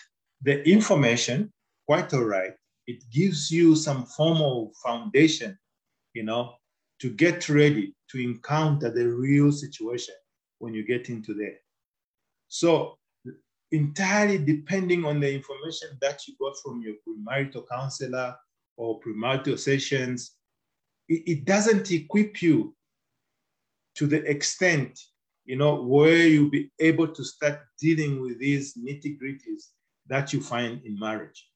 [0.42, 1.52] the information,
[1.86, 2.54] quite all right.
[2.88, 5.56] It gives you some form of foundation,
[6.14, 6.54] you know,
[6.98, 10.16] to get ready to encounter the real situation
[10.58, 11.58] when you get into there.
[12.48, 12.98] So
[13.74, 18.36] entirely depending on the information that you got from your premarital counselor
[18.76, 20.36] or premarital sessions,
[21.08, 22.74] it, it doesn't equip you
[23.96, 24.98] to the extent,
[25.44, 29.70] you know, where you'll be able to start dealing with these nitty gritties
[30.06, 31.48] that you find in marriage.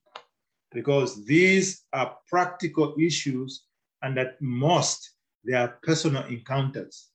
[0.72, 3.64] Because these are practical issues,
[4.02, 7.08] and at most, they are personal encounters.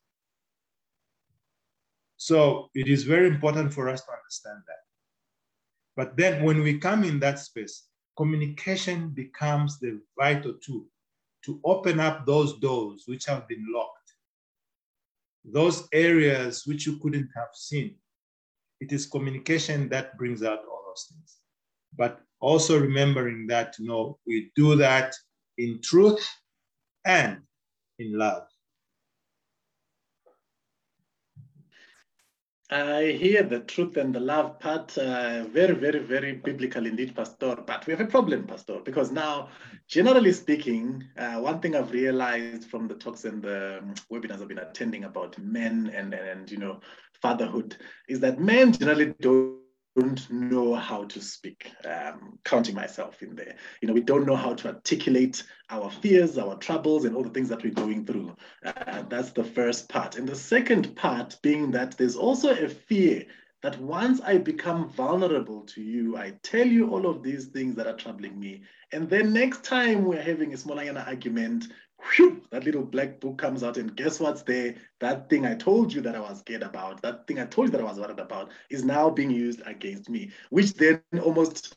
[2.17, 4.82] So it is very important for us to understand that.
[5.95, 10.85] But then when we come in that space, communication becomes the vital tool
[11.45, 14.13] to open up those doors which have been locked,
[15.45, 17.95] those areas which you couldn't have seen.
[18.79, 21.37] It is communication that brings out all those things.
[21.95, 25.13] But also remembering that, you know, we do that
[25.57, 26.27] in truth
[27.05, 27.41] and
[27.99, 28.47] in love.
[32.73, 37.55] I hear the truth and the love part uh, very, very, very biblical indeed, Pastor.
[37.67, 39.49] But we have a problem, Pastor, because now,
[39.87, 44.47] generally speaking, uh, one thing I've realized from the talks and the um, webinars I've
[44.47, 46.79] been attending about men and, and, and you know
[47.21, 47.77] fatherhood
[48.09, 49.62] is that men generally don't
[49.95, 53.55] don't know how to speak, um, counting myself in there.
[53.81, 57.29] You know, we don't know how to articulate our fears, our troubles, and all the
[57.29, 58.35] things that we're going through.
[58.65, 60.17] Uh, that's the first part.
[60.17, 63.25] And the second part being that there's also a fear
[63.61, 67.87] that once I become vulnerable to you, I tell you all of these things that
[67.87, 68.63] are troubling me.
[68.91, 71.67] And then next time we're having a small argument,
[72.15, 74.75] whew, that little black book comes out, and guess what's there?
[74.99, 77.71] That thing I told you that I was scared about, that thing I told you
[77.71, 81.75] that I was worried about, is now being used against me, which then almost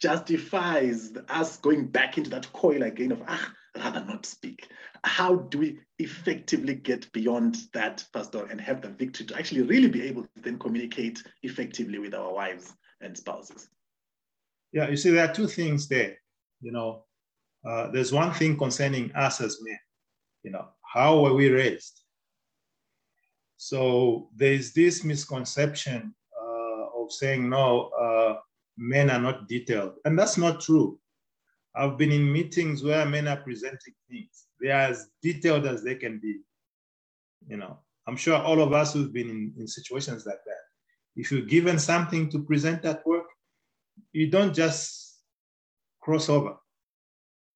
[0.00, 4.68] justifies us going back into that coil again of, ah, rather not speak.
[5.04, 9.88] How do we effectively get beyond that, Pastor, and have the victory to actually really
[9.88, 13.68] be able to then communicate effectively with our wives and spouses?
[14.72, 16.16] Yeah, you see, there are two things there.
[16.60, 17.04] You know,
[17.64, 19.78] uh, there's one thing concerning us as men.
[20.42, 22.00] You know, how were we raised?
[23.56, 28.40] So there's this misconception uh, of saying, no, uh,
[28.76, 29.94] men are not detailed.
[30.04, 30.98] And that's not true.
[31.74, 34.46] I've been in meetings where men are presenting things.
[34.60, 36.40] They are as detailed as they can be.
[37.46, 40.62] You know, I'm sure all of us who've been in, in situations like that,
[41.16, 43.26] if you're given something to present at work,
[44.12, 45.20] you don't just
[46.00, 46.56] cross over.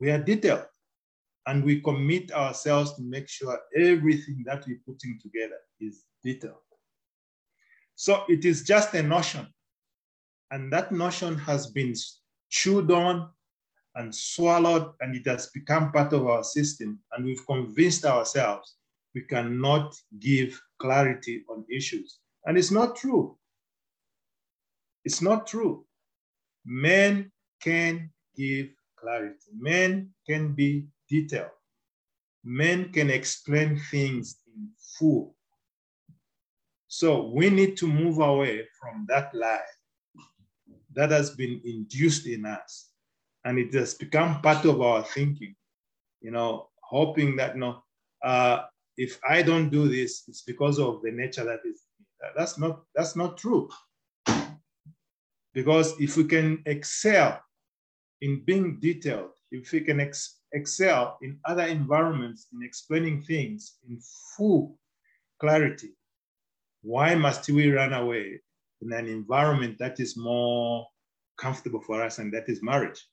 [0.00, 0.66] We are detailed
[1.46, 6.56] and we commit ourselves to make sure everything that we're putting together is detailed.
[7.94, 9.46] So it is just a notion.
[10.50, 11.94] And that notion has been
[12.50, 13.30] chewed on
[13.94, 17.00] and swallowed, and it has become part of our system.
[17.12, 18.76] And we've convinced ourselves
[19.14, 22.18] we cannot give clarity on issues.
[22.44, 23.38] And it's not true.
[25.06, 25.86] It's not true.
[26.66, 27.32] Men
[27.62, 28.75] can give
[29.06, 31.50] clarity, men can be detailed,
[32.44, 35.36] men can explain things in full.
[36.88, 39.60] So we need to move away from that lie
[40.94, 42.90] that has been induced in us
[43.44, 45.54] and it has become part of our thinking.
[46.20, 47.82] You know, hoping that know,
[48.24, 48.62] uh,
[48.96, 51.82] if I don't do this, it's because of the nature that is.
[52.36, 53.68] That's not that's not true.
[55.52, 57.40] Because if we can excel
[58.22, 63.98] in being detailed, if we can ex excel in other environments in explaining things in
[64.36, 64.78] full
[65.38, 65.90] clarity,
[66.82, 68.40] why must we run away
[68.80, 70.86] in an environment that is more
[71.36, 73.06] comfortable for us and that is marriage?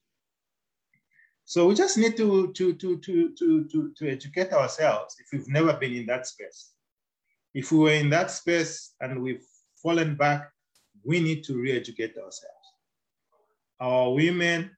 [1.46, 5.50] So we just need to, to, to, to, to, to, to educate ourselves if we've
[5.50, 6.72] never been in that space.
[7.54, 9.46] If we were in that space and we've
[9.82, 10.50] fallen back,
[11.04, 12.68] we need to re-educate ourselves.
[13.80, 14.72] Our women,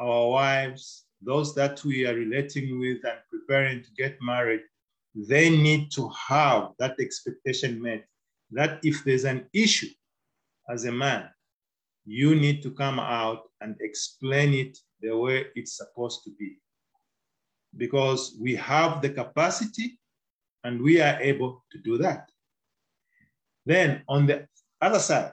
[0.00, 4.62] our wives, those that we are relating with and preparing to get married,
[5.14, 8.06] they need to have that expectation met
[8.50, 9.90] that if there's an issue
[10.68, 11.28] as a man,
[12.06, 16.56] you need to come out and explain it the way it's supposed to be.
[17.76, 19.98] Because we have the capacity
[20.64, 22.30] and we are able to do that.
[23.66, 24.46] Then on the
[24.80, 25.32] other side,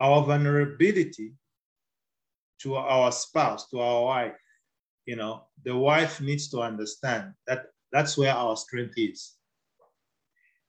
[0.00, 1.32] our vulnerability
[2.60, 4.38] to our spouse, to our wife,
[5.06, 9.34] you know, the wife needs to understand that that's where our strength is.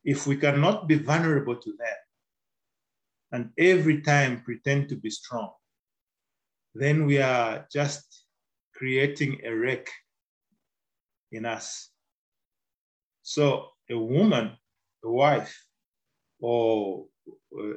[0.04, 1.98] If we cannot be vulnerable to them
[3.32, 5.52] and every time pretend to be strong,
[6.74, 8.26] then we are just
[8.76, 9.89] creating a wreck
[11.32, 11.89] in us.
[13.24, 14.52] So a woman,
[15.04, 15.65] a wife,
[16.39, 17.06] or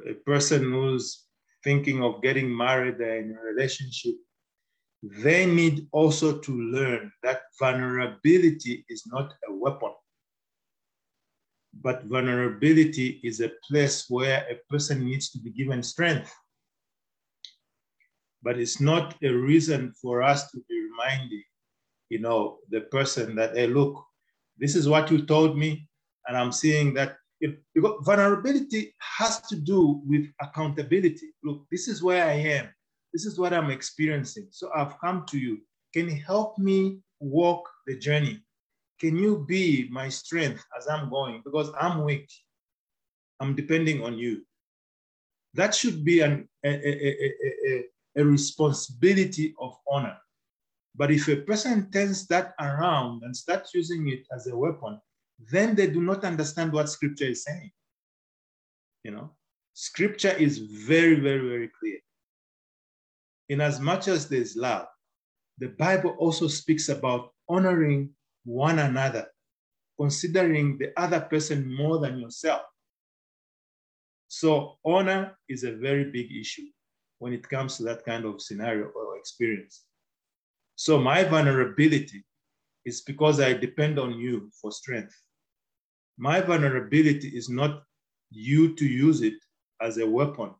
[0.07, 1.25] a person who's
[1.63, 4.15] thinking of getting married in a relationship,
[5.03, 9.91] they need also to learn that vulnerability is not a weapon,
[11.81, 16.33] but vulnerability is a place where a person needs to be given strength.
[18.41, 21.43] But it's not a reason for us to be reminding,
[22.09, 24.03] you know, the person that, hey, look,
[24.57, 25.87] this is what you told me,
[26.27, 31.33] and I'm seeing that because vulnerability has to do with accountability.
[31.43, 32.69] Look, this is where I am.
[33.13, 34.47] This is what I'm experiencing.
[34.51, 35.59] So I've come to you.
[35.93, 38.43] Can you help me walk the journey?
[38.99, 41.41] Can you be my strength as I'm going?
[41.43, 42.29] Because I'm weak.
[43.39, 44.45] I'm depending on you.
[45.53, 47.33] That should be an, a, a,
[47.67, 47.83] a,
[48.17, 50.17] a responsibility of honor.
[50.95, 54.99] But if a person turns that around and starts using it as a weapon,
[55.51, 57.71] then they do not understand what scripture is saying.
[59.03, 59.31] You know,
[59.73, 61.99] scripture is very, very, very clear.
[63.47, 64.87] In as much as there's love,
[65.57, 68.09] the Bible also speaks about honoring
[68.43, 69.27] one another,
[69.99, 72.61] considering the other person more than yourself.
[74.27, 76.67] So, honor is a very big issue
[77.19, 79.83] when it comes to that kind of scenario or experience.
[80.75, 82.23] So my vulnerability
[82.85, 85.13] is because I depend on you for strength.
[86.21, 87.83] My vulnerability is not
[88.29, 89.35] you to use it
[89.81, 90.51] as a weapon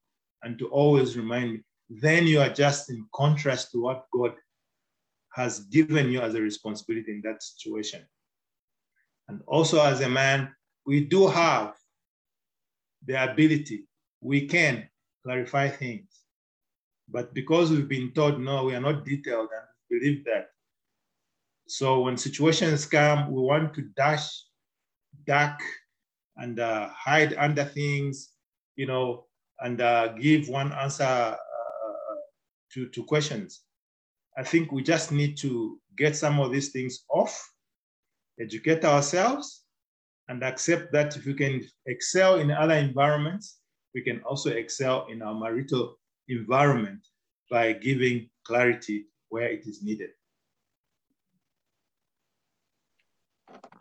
[0.41, 1.59] and to always remind me.
[1.89, 4.35] Then you are just in contrast to what God
[5.33, 8.07] has given you as a responsibility in that situation.
[9.27, 10.49] And also as a man,
[10.85, 11.75] we do have
[13.05, 13.83] the ability,
[14.21, 14.87] we can
[15.23, 16.09] clarify things.
[17.09, 20.51] But because we've been told, no, we are not detailed and believe that.
[21.67, 24.29] So when situations come, we want to dash,
[26.37, 28.29] and uh, hide under things,
[28.75, 29.25] you know,
[29.59, 31.35] and uh, give one answer uh,
[32.73, 33.61] to, to questions.
[34.37, 37.35] I think we just need to get some of these things off,
[38.39, 39.63] educate ourselves,
[40.29, 43.59] and accept that if we can excel in other environments,
[43.93, 46.99] we can also excel in our marital environment
[47.49, 50.11] by giving clarity where it is needed.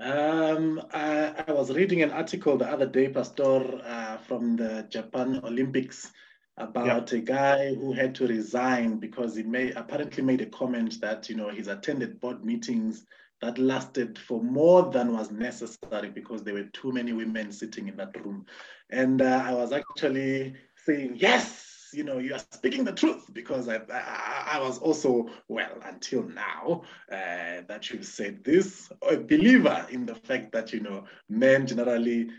[0.01, 5.41] Um, I, I, was reading an article the other day, Pastor, uh, from the Japan
[5.43, 6.13] Olympics
[6.57, 7.19] about yeah.
[7.19, 11.35] a guy who had to resign because he may apparently made a comment that you
[11.37, 13.07] know he's attended board meetings
[13.41, 17.97] that lasted for more than was necessary because there were too many women sitting in
[17.97, 18.45] that room.
[18.91, 20.55] And uh, I was actually
[20.85, 25.29] saying, yes, you know, you are speaking the truth because I, I, I was also,
[25.49, 30.81] well, until now, uh, that you've said this, a believer in the fact that, you
[30.81, 32.31] know, men generally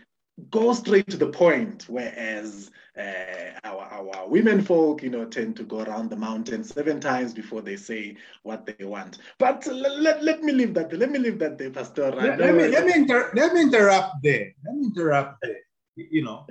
[0.48, 5.64] go straight to the point, whereas uh, our, our women folk, you know, tend to
[5.64, 9.18] go around the mountain seven times before they say what they want.
[9.38, 10.92] But let, let, let me leave that.
[10.92, 12.10] Let me leave that there, Pastor.
[12.12, 14.52] Let, let me let me, inter- let me interrupt there.
[14.64, 15.58] Let me interrupt there.
[15.96, 16.46] You know,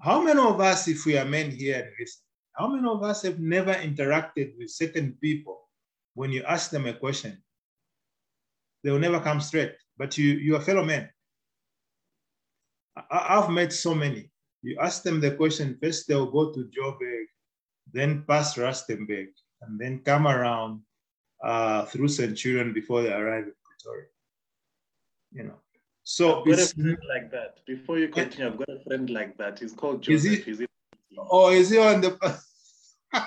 [0.00, 1.92] how many of us, if we are men here,
[2.52, 5.68] how many of us have never interacted with certain people
[6.14, 7.42] when you ask them a question?
[8.82, 11.08] They will never come straight, but you, you are fellow men.
[13.10, 14.30] I, have met so many.
[14.62, 17.24] You ask them the question, first they'll go to Joburg,
[17.92, 19.28] then pass Rustenburg,
[19.62, 20.80] and then come around
[21.44, 24.06] uh, through Centurion before they arrive in Pretoria.
[25.32, 25.60] You know,
[26.08, 27.66] so I've got a friend like that.
[27.66, 29.58] Before you continue, I've got a friend like that.
[29.58, 30.46] He's called Joseph.
[30.46, 30.66] Is he,
[31.18, 32.16] oh, is he on the?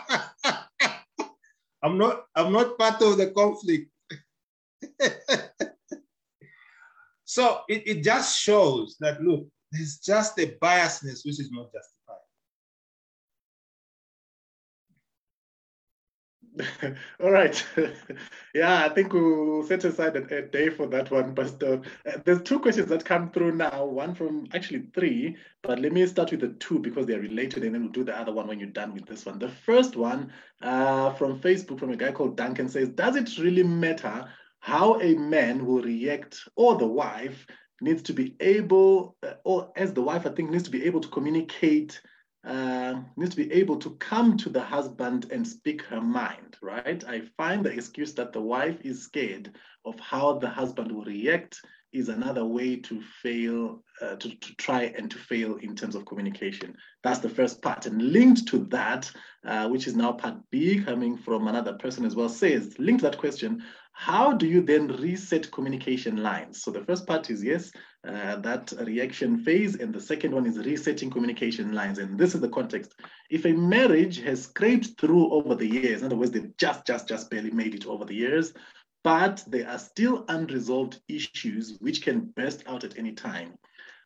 [1.83, 2.23] I'm not.
[2.33, 3.91] I'm not part of the conflict.
[7.25, 12.08] so it, it just shows that look, there's just a biasness which is not justified.
[17.23, 17.65] All right.
[18.53, 21.33] yeah, I think we'll set aside a, a day for that one.
[21.33, 21.77] But uh,
[22.25, 23.85] there's two questions that come through now.
[23.85, 27.73] One from actually three, but let me start with the two because they're related, and
[27.73, 29.39] then we'll do the other one when you're done with this one.
[29.39, 30.31] The first one
[30.61, 34.29] uh, from Facebook from a guy called Duncan says, "Does it really matter
[34.59, 37.47] how a man will react or the wife
[37.81, 41.01] needs to be able, uh, or as the wife, I think, needs to be able
[41.01, 42.01] to communicate."
[42.45, 47.03] Uh, needs to be able to come to the husband and speak her mind, right?
[47.07, 49.51] I find the excuse that the wife is scared
[49.85, 51.59] of how the husband will react
[51.91, 56.05] is another way to fail, uh, to, to try and to fail in terms of
[56.05, 56.75] communication.
[57.03, 57.87] That's the first part.
[57.87, 59.11] And linked to that,
[59.45, 63.09] uh, which is now part B, coming from another person as well, says, linked to
[63.09, 63.63] that question,
[63.99, 66.63] how do you then reset communication lines?
[66.63, 67.69] So the first part is yes,
[68.07, 71.97] uh, that reaction phase, and the second one is resetting communication lines.
[71.97, 72.95] And this is the context.
[73.29, 77.09] If a marriage has scraped through over the years, in other words, they've just, just,
[77.09, 78.53] just barely made it over the years,
[79.03, 83.55] but there are still unresolved issues which can burst out at any time.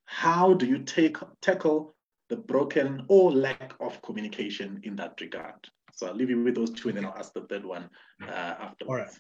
[0.06, 1.94] How do you take tackle
[2.30, 5.70] the broken or lack of communication in that regard?
[5.94, 7.91] So I'll leave you with those two, and then I'll ask the third one
[8.24, 8.89] uh, afterwards.
[8.89, 9.12] All right.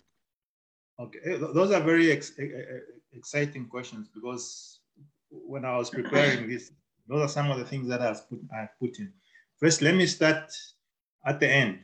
[0.99, 2.79] Okay, eh, those are very ex eh, eh,
[3.13, 4.79] exciting questions because
[5.29, 6.71] when I was preparing this,
[7.07, 8.39] those are some of the things that I've put,
[8.79, 9.11] put in.
[9.57, 10.51] First, let me start
[11.25, 11.79] at the end.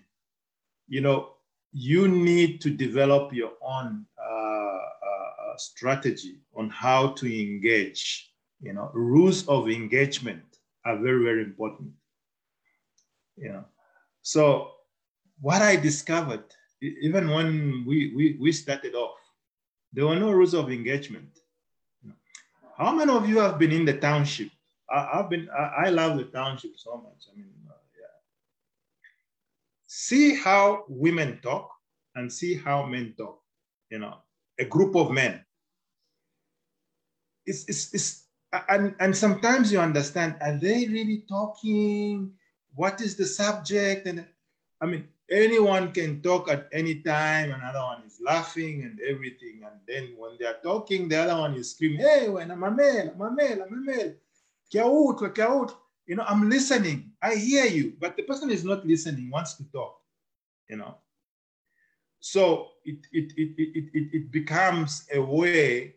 [0.88, 1.34] You know,
[1.72, 8.32] you need to develop your own uh, uh, strategy on how to engage.
[8.62, 10.44] You know, rules of engagement
[10.86, 11.92] are very, very important.
[13.38, 13.66] You know,
[14.22, 14.72] so
[15.42, 16.44] what I discovered
[16.82, 19.18] even when we, we, we started off,
[19.92, 21.30] there were no rules of engagement.
[22.78, 24.50] How many of you have been in the township?
[24.90, 27.28] I, have been, I, I, love the township so much.
[27.32, 28.08] I mean, uh, yeah.
[29.86, 31.70] See how women talk
[32.16, 33.40] and see how men talk,
[33.90, 34.16] you know,
[34.58, 35.44] a group of men.
[37.46, 38.24] It's, it's, it's,
[38.70, 42.32] and, and sometimes you understand, are they really talking?
[42.74, 44.08] What is the subject?
[44.08, 44.26] And
[44.82, 47.52] I mean, anyone can talk at any time.
[47.52, 49.62] Another one is laughing and everything.
[49.66, 52.72] And then when they are talking, the other one is screaming, hey, when I'm a
[52.72, 54.14] male, I'm a male, I'm a male.
[56.08, 57.12] You know, I'm listening.
[57.22, 57.94] I hear you.
[58.00, 60.00] But the person is not listening, wants to talk.
[60.70, 60.96] You know.
[62.20, 65.88] So it, it, it, it, it, it becomes a way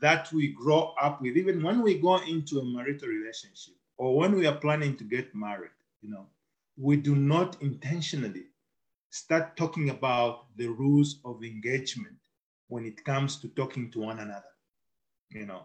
[0.00, 4.34] that we grow up with, even when we go into a marital relationship or when
[4.34, 5.70] we are planning to get married,
[6.02, 6.26] you know,
[6.76, 8.44] we do not intentionally
[9.16, 12.16] start talking about the rules of engagement
[12.68, 14.52] when it comes to talking to one another.
[15.30, 15.62] You know,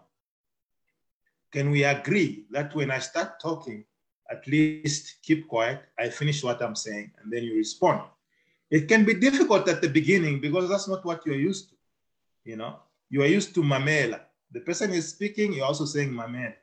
[1.51, 3.83] can we agree that when I start talking,
[4.29, 8.01] at least keep quiet, I finish what I'm saying, and then you respond?
[8.69, 11.75] It can be difficult at the beginning because that's not what you're used to.
[12.45, 12.79] You know,
[13.09, 14.21] you are used to mamela.
[14.53, 16.55] The person is speaking, you're also saying mamela,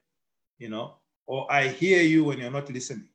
[0.58, 0.94] you know,
[1.26, 3.08] or I hear you when you're not listening.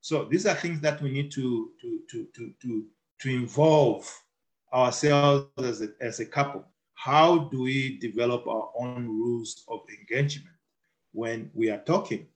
[0.00, 2.84] So these are things that we need to, to, to, to, to,
[3.20, 4.10] to involve
[4.72, 6.64] ourselves as a, as a couple.
[6.94, 10.56] How do we develop our own rules of engagement
[11.12, 12.26] when we are talking?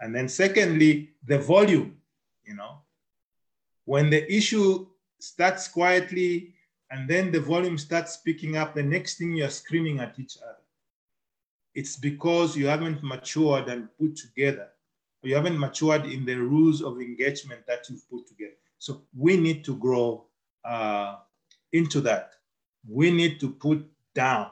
[0.00, 1.96] And then secondly, the volume,
[2.44, 2.78] you know,
[3.84, 4.86] when the issue
[5.20, 6.54] starts quietly
[6.90, 10.56] and then the volume starts picking up, the next thing you're screaming at each other.
[11.74, 14.68] It's because you haven't matured and put together
[15.22, 18.56] you haven't matured in the rules of engagement that you've put together.
[18.78, 20.24] So we need to grow
[20.64, 21.16] uh,
[21.72, 22.32] into that.
[22.88, 23.84] We need to put
[24.14, 24.50] down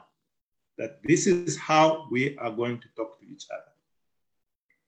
[0.77, 3.71] that this is how we are going to talk to each other.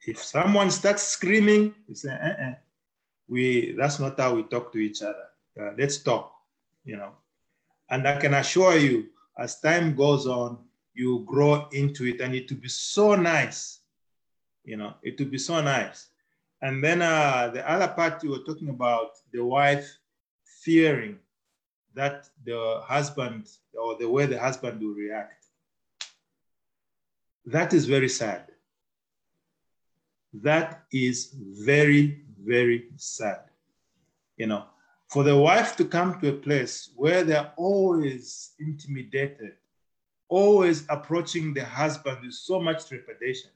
[0.06, 2.54] If someone starts screaming, you say, uh-uh,
[3.28, 5.28] we, that's not how we talk to each other.
[5.60, 6.34] Uh, let's talk,
[6.84, 7.12] you know.
[7.90, 9.08] And I can assure you,
[9.38, 10.58] as time goes on,
[10.94, 13.80] you grow into it and it will be so nice
[14.64, 16.08] you know, it will be so nice.
[16.62, 19.98] And then uh, the other part you were talking about, the wife
[20.64, 21.18] fearing
[21.94, 23.50] that the husband
[23.80, 25.46] or the way the husband will react.
[27.46, 28.46] That is very sad.
[30.34, 33.42] That is very, very sad.
[34.38, 34.64] You know,
[35.10, 39.54] for the wife to come to a place where they're always intimidated,
[40.30, 43.52] always approaching the husband with so much trepidation,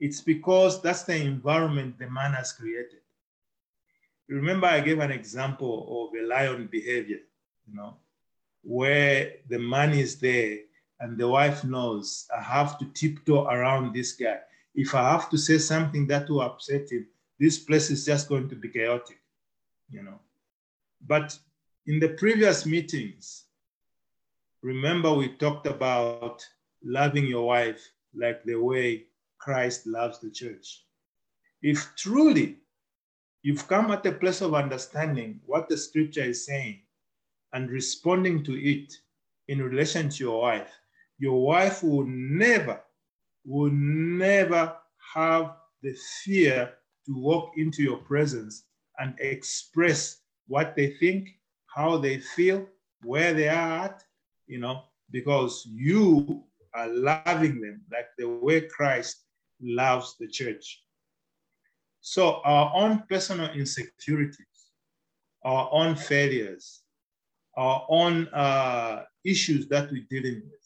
[0.00, 3.03] it's because that's the environment the man has created.
[4.28, 7.20] Remember, I gave an example of a lion behavior,
[7.66, 7.96] you know,
[8.62, 10.58] where the man is there
[11.00, 14.38] and the wife knows I have to tiptoe around this guy.
[14.74, 17.06] If I have to say something that will upset him,
[17.38, 19.20] this place is just going to be chaotic,
[19.90, 20.18] you know.
[21.06, 21.38] But
[21.86, 23.44] in the previous meetings,
[24.62, 26.46] remember we talked about
[26.82, 29.04] loving your wife like the way
[29.38, 30.84] Christ loves the church.
[31.60, 32.58] If truly
[33.44, 36.80] you've come at a place of understanding what the scripture is saying
[37.52, 38.92] and responding to it
[39.48, 40.72] in relation to your wife,
[41.18, 42.80] your wife will never,
[43.44, 44.74] will never
[45.14, 46.72] have the fear
[47.04, 48.64] to walk into your presence
[48.98, 51.28] and express what they think,
[51.66, 52.66] how they feel,
[53.02, 54.02] where they are at,
[54.46, 56.42] you know, because you
[56.74, 59.24] are loving them like the way Christ
[59.60, 60.83] loves the church.
[62.06, 64.68] So our own personal insecurities,
[65.42, 66.82] our own failures,
[67.56, 70.60] our own uh, issues that we're dealing with,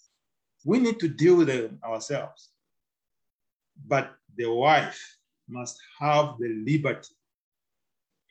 [0.64, 2.50] we need to deal with them ourselves.
[3.86, 5.00] But the wife
[5.48, 7.14] must have the liberty,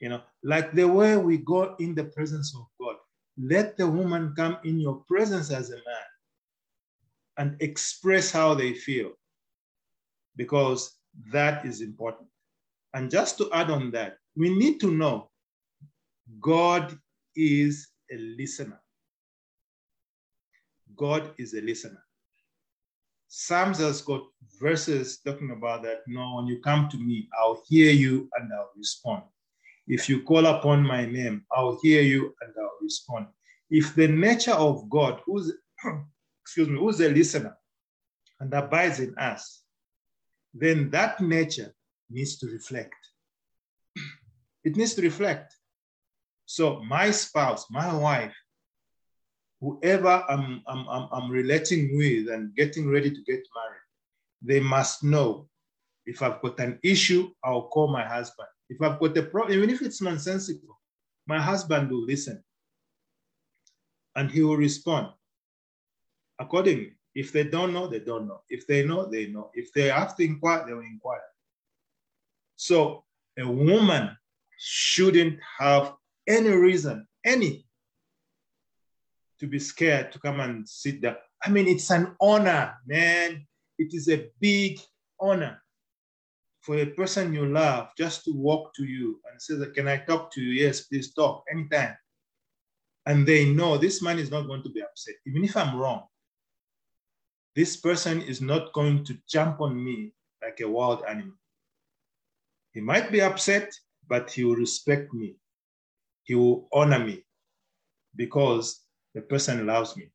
[0.00, 2.96] you know, like the way we go in the presence of God.
[3.38, 6.08] Let the woman come in your presence as a man
[7.38, 9.12] and express how they feel
[10.36, 10.98] because
[11.32, 12.28] that is important.
[12.98, 15.30] And just to add on that, we need to know
[16.40, 16.98] God
[17.36, 18.80] is a listener.
[20.96, 22.02] God is a listener.
[23.28, 24.22] Psalms has got
[24.60, 25.98] verses talking about that.
[26.08, 29.22] No, when you come to me, I'll hear you and I'll respond.
[29.86, 33.28] If you call upon my name, I'll hear you and I'll respond.
[33.70, 35.52] If the nature of God, who's
[36.42, 37.56] excuse me, who's a listener
[38.40, 39.62] and abides in us,
[40.52, 41.76] then that nature
[42.10, 42.94] needs to reflect.
[44.64, 45.54] It needs to reflect.
[46.46, 48.34] So my spouse, my wife,
[49.60, 53.82] whoever I'm, I'm, I'm, I'm relating with and getting ready to get married,
[54.42, 55.48] they must know
[56.06, 58.48] if I've got an issue, I'll call my husband.
[58.70, 60.78] If I've got a problem, even if it's nonsensical,
[61.26, 62.42] my husband will listen
[64.16, 65.08] and he will respond
[66.38, 66.92] accordingly.
[67.14, 68.40] If they don't know, they don't know.
[68.48, 69.50] If they know, they know.
[69.54, 71.20] If they have to inquire, they will inquire.
[72.58, 73.04] So
[73.38, 74.16] a woman
[74.58, 75.94] shouldn't have
[76.26, 77.64] any reason, any,
[79.38, 81.18] to be scared to come and sit there.
[81.42, 83.46] I mean, it's an honor, man.
[83.78, 84.80] It is a big
[85.20, 85.62] honor
[86.60, 90.32] for a person you love just to walk to you and say, Can I talk
[90.32, 90.64] to you?
[90.64, 91.96] Yes, please talk anytime.
[93.06, 95.14] and they know this man is not going to be upset.
[95.26, 96.02] Even if I'm wrong,
[97.54, 101.36] this person is not going to jump on me like a wild animal.
[102.72, 103.72] He might be upset,
[104.08, 105.36] but he will respect me.
[106.24, 107.24] He will honor me
[108.14, 108.80] because
[109.14, 110.10] the person loves me.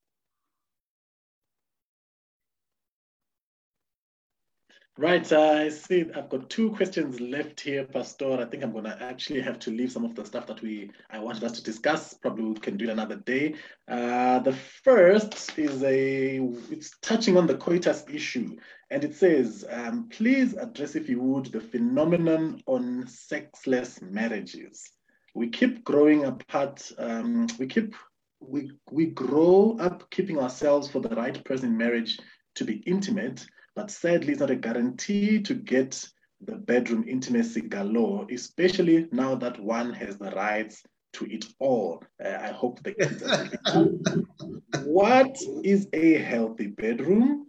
[4.96, 8.34] Right, I see I've got two questions left here, Pastor.
[8.34, 11.18] I think I'm gonna actually have to leave some of the stuff that we I
[11.18, 12.14] wanted us to discuss.
[12.14, 13.56] Probably we can do it another day.
[13.88, 16.38] Uh, the first is a
[16.70, 18.56] it's touching on the coitus issue,
[18.92, 24.92] and it says, um, please address, if you would, the phenomenon on sexless marriages.
[25.34, 26.92] We keep growing apart.
[27.00, 27.96] Um, we keep
[28.40, 32.20] we we grow up keeping ourselves for the right person in marriage
[32.54, 33.44] to be intimate
[33.76, 36.08] but sadly, it's not a guarantee to get
[36.42, 42.04] the bedroom intimacy galore, especially now that one has the rights to it all.
[42.24, 43.50] Uh, I hope the kids are
[44.86, 47.48] What is a healthy bedroom?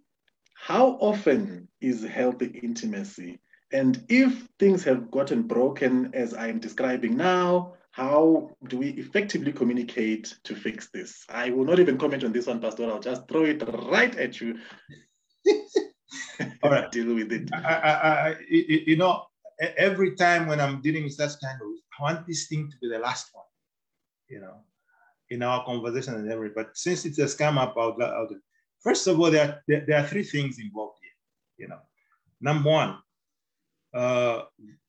[0.55, 3.39] How often is healthy intimacy?
[3.73, 9.53] And if things have gotten broken as I am describing now, how do we effectively
[9.53, 11.25] communicate to fix this?
[11.29, 12.87] I will not even comment on this one, Pastor.
[12.87, 14.59] I'll just throw it right at you.
[16.63, 16.91] All right.
[16.91, 17.51] deal with it.
[17.53, 19.25] I, I, I, you know,
[19.77, 21.69] every time when I'm dealing with such kind of,
[21.99, 23.45] I want this thing to be the last one,
[24.29, 24.57] you know,
[25.31, 26.55] in our conversation and everything.
[26.57, 28.41] But since it has come up, I'll, I'll do.
[28.81, 31.81] First of all, there are, there, there are three things involved here, you know.
[32.41, 32.99] Number one,
[33.95, 34.43] uh,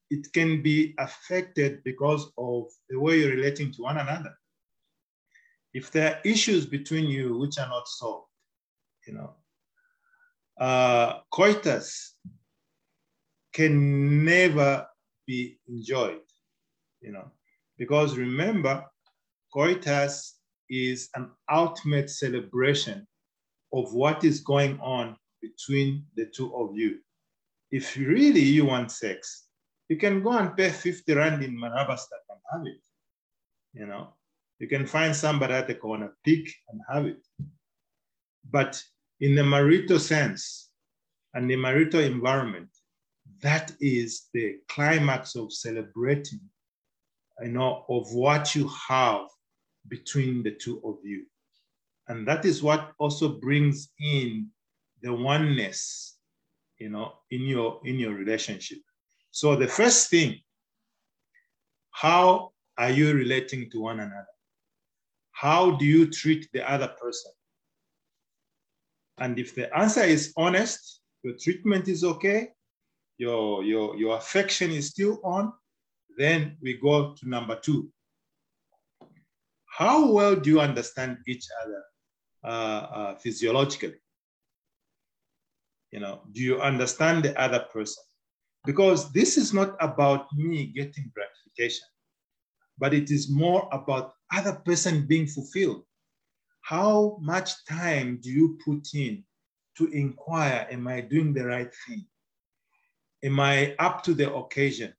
[0.09, 4.35] it can be affected because of the way you're relating to one another.
[5.73, 8.27] If there are issues between you which are not solved,
[9.07, 9.35] you know,
[10.59, 12.15] uh, coitus
[13.53, 14.87] can never
[15.25, 16.19] be enjoyed,
[17.01, 17.31] you know,
[17.77, 18.85] because remember,
[19.53, 20.39] coitus
[20.69, 23.07] is an ultimate celebration
[23.73, 26.99] of what is going on between the two of you.
[27.71, 29.47] If really you want sex,
[29.89, 32.81] you can go and pay 50 rand in Marabastad and have it.
[33.73, 34.13] You know,
[34.59, 37.25] you can find somebody at the corner, pick and have it.
[38.49, 38.81] But
[39.21, 40.69] in the marital sense
[41.33, 42.69] and the marital environment,
[43.41, 46.41] that is the climax of celebrating,
[47.41, 49.27] you know, of what you have
[49.87, 51.25] between the two of you.
[52.07, 54.47] And that is what also brings in
[55.01, 56.17] the oneness,
[56.77, 58.79] you know, in your in your relationship.
[59.31, 60.39] So the first thing,
[61.91, 64.27] how are you relating to one another?
[65.31, 67.31] How do you treat the other person?
[69.17, 72.49] And if the answer is honest, your treatment is okay,
[73.17, 75.53] your, your, your affection is still on,
[76.17, 77.89] then we go to number two.
[79.67, 81.83] How well do you understand each other
[82.43, 83.95] uh, uh, physiologically?
[85.91, 88.03] You know, do you understand the other person?
[88.65, 91.87] Because this is not about me getting gratification,
[92.77, 95.83] but it is more about other person being fulfilled
[96.65, 99.23] how much time do you put in
[99.77, 102.07] to inquire, am I doing the right thing?
[103.23, 104.91] Am I up to the occasion?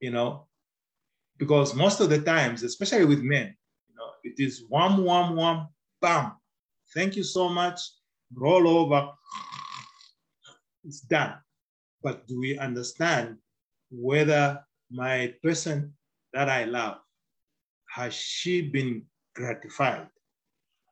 [0.00, 0.46] You know,
[1.36, 3.54] because most of the times, especially with men,
[3.90, 5.68] you know, it is one, one, one,
[6.00, 6.32] bam.
[6.94, 7.80] Thank you so much.
[8.34, 9.10] Roll over.
[10.82, 11.34] It's done.
[12.02, 13.36] But do we understand
[13.90, 15.92] whether my person
[16.32, 16.96] that I love
[17.94, 19.02] has she been
[19.34, 20.08] gratified?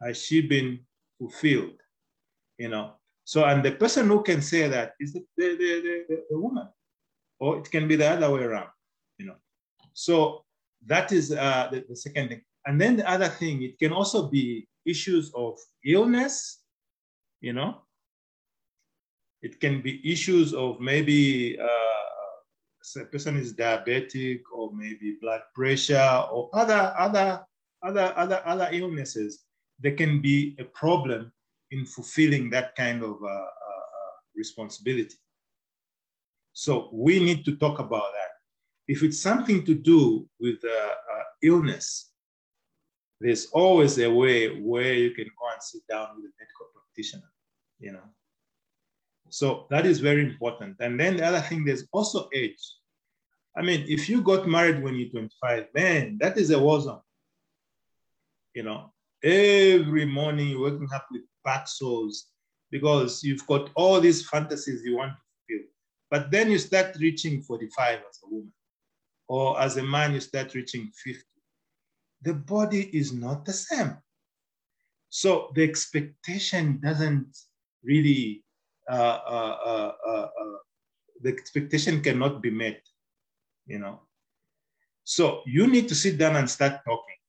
[0.05, 0.81] Has she been
[1.19, 1.81] fulfilled?
[2.59, 2.93] You know,
[3.25, 6.69] so and the person who can say that is the, the, the, the, woman,
[7.39, 8.69] or it can be the other way around,
[9.19, 9.37] you know.
[9.95, 10.45] So
[10.87, 12.43] that is uh, the, the second thing.
[12.67, 16.63] And then the other thing, it can also be issues of illness,
[17.41, 17.83] you know.
[19.43, 26.25] It can be issues of maybe uh, a person is diabetic or maybe blood pressure
[26.31, 27.45] or other other
[27.83, 29.45] other other other illnesses
[29.83, 31.33] there can be a problem
[31.71, 35.17] in fulfilling that kind of uh, uh, uh, responsibility.
[36.53, 38.33] So we need to talk about that.
[38.87, 40.89] If it's something to do with uh,
[41.43, 42.11] illness,
[43.21, 47.31] there's always a way where you can go and sit down with a medical practitioner,
[47.79, 48.09] you know.
[49.31, 50.77] So that is very important.
[50.81, 52.61] And then the other thing, there's also age.
[53.57, 57.01] I mean, if you got married when you're 25, man, that is a war zone.
[58.55, 58.93] You know,
[59.23, 62.29] Every morning waking up with back sores
[62.71, 65.67] because you've got all these fantasies you want to fulfill.
[66.11, 68.53] But then you start reaching 45 as a woman,
[69.29, 71.23] or as a man, you start reaching 50.
[72.23, 73.97] the body is not the same.
[75.09, 77.37] So the expectation doesn't
[77.83, 78.45] really,
[78.89, 80.59] uh, uh, uh, uh, uh
[81.21, 82.81] the expectation cannot be met,
[83.67, 84.01] you know.
[85.05, 87.22] So you need to sit down and start talking.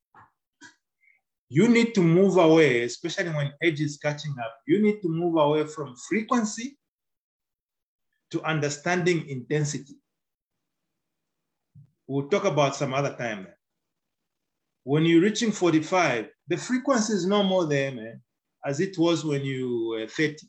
[1.50, 4.56] You need to move away, especially when age is catching up.
[4.68, 6.78] You need to move away from frequency
[8.32, 9.96] to understanding intensity.
[12.08, 13.48] We'll talk about some other time.
[14.84, 18.22] When you're reaching 45, the frequency is no more there, man,
[18.66, 20.48] as it was when you were 30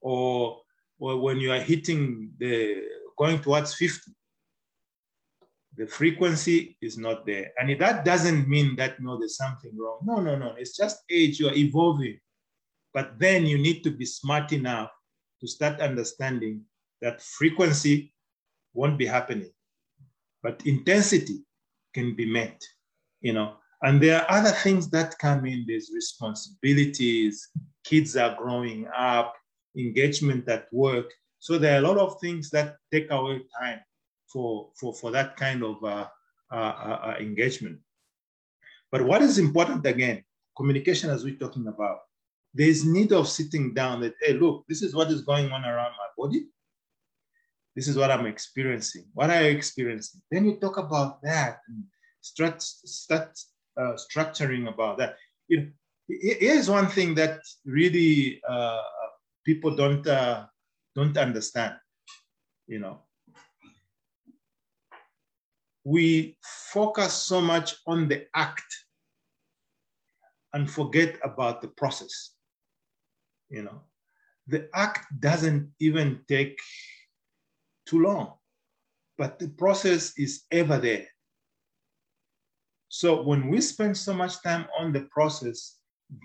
[0.00, 0.60] or,
[0.98, 2.82] or when you are hitting the
[3.18, 4.12] going towards 50.
[5.76, 7.50] The frequency is not there.
[7.58, 10.00] And that doesn't mean that no, there's something wrong.
[10.04, 10.54] No, no, no.
[10.58, 12.18] It's just age, you're evolving.
[12.92, 14.90] But then you need to be smart enough
[15.40, 16.62] to start understanding
[17.00, 18.12] that frequency
[18.74, 19.50] won't be happening,
[20.42, 21.40] but intensity
[21.94, 22.62] can be met,
[23.20, 23.54] you know.
[23.82, 27.48] And there are other things that come in, there's responsibilities,
[27.84, 29.34] kids are growing up,
[29.76, 31.06] engagement at work.
[31.40, 33.80] So there are a lot of things that take away time
[34.32, 36.06] for, for, for that kind of uh,
[36.50, 37.78] uh, uh, uh, engagement.
[38.90, 40.24] But what is important again,
[40.56, 41.98] communication as we're talking about,
[42.54, 45.92] there's need of sitting down that, hey, look, this is what is going on around
[45.92, 46.46] my body.
[47.74, 49.06] This is what I'm experiencing.
[49.14, 50.20] What are you experiencing?
[50.30, 51.84] Then you talk about that and
[52.20, 53.38] start, start
[53.80, 55.16] uh, structuring about that.
[55.48, 55.66] You know,
[56.08, 58.82] here's one thing that really uh,
[59.44, 60.46] people don't uh,
[60.94, 61.74] don't understand.
[62.66, 63.00] You know,
[65.84, 68.64] we focus so much on the act
[70.52, 72.30] and forget about the process.
[73.48, 73.82] You know,
[74.46, 76.58] the act doesn't even take
[77.86, 78.34] too long,
[79.18, 81.06] but the process is ever there.
[82.88, 85.78] So when we spend so much time on the process,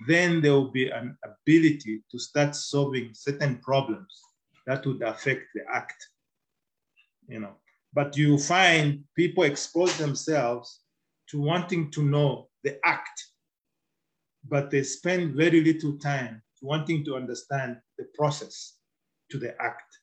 [0.07, 4.21] then there will be an ability to start solving certain problems
[4.65, 5.95] that would affect the act.
[7.27, 7.55] You know,
[7.97, 10.81] but you find people expose themselves
[11.27, 13.25] to wanting to know the act,
[14.47, 18.75] but they spend very little time wanting to understand the process
[19.31, 19.97] to the act.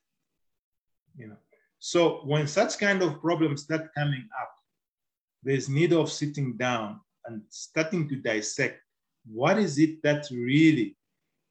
[1.16, 1.36] You know,
[1.78, 4.52] so when such kind of problems start coming up,
[5.44, 8.80] there's need of sitting down and starting to dissect
[9.24, 10.96] what is it that really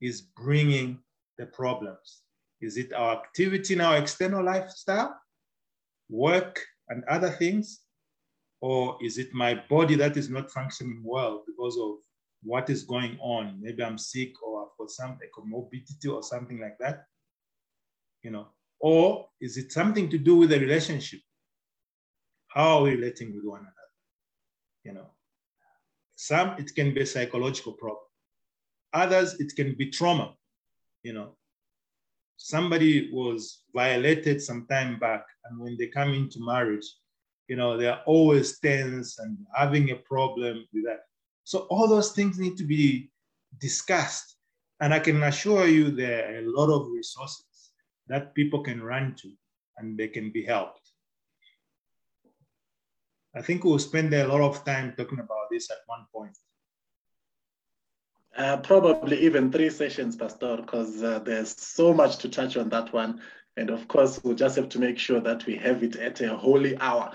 [0.02, 1.00] is bringing
[1.38, 2.24] the problems?
[2.60, 5.23] Is it our activity in our external lifestyle?
[6.14, 7.82] Work and other things?
[8.62, 11.96] Or is it my body that is not functioning well because of
[12.44, 13.60] what is going on?
[13.60, 17.06] Maybe I'm sick or I've got some comorbidity or something like that.
[18.22, 18.48] You know,
[18.80, 21.20] or is it something to do with the relationship?
[22.48, 23.90] How are we relating with one another?
[24.86, 25.10] You know,
[26.16, 28.08] some it can be a psychological problem.
[28.94, 30.36] Others it can be trauma.
[31.02, 31.36] You know,
[32.38, 36.86] somebody was violated some time back, and when they come into marriage,
[37.48, 41.02] you know, they're always tense and having a problem with that.
[41.44, 43.12] So all those things need to be
[43.60, 44.38] discussed.
[44.80, 47.72] And I can assure you there are a lot of resources
[48.08, 49.32] that people can run to
[49.78, 50.92] and they can be helped.
[53.36, 56.38] I think we'll spend a lot of time talking about this at one point.
[58.36, 62.92] Uh, probably even three sessions, Pastor, because uh, there's so much to touch on that
[62.92, 63.22] one.
[63.58, 66.36] And of course, we'll just have to make sure that we have it at a
[66.36, 67.12] holy hour.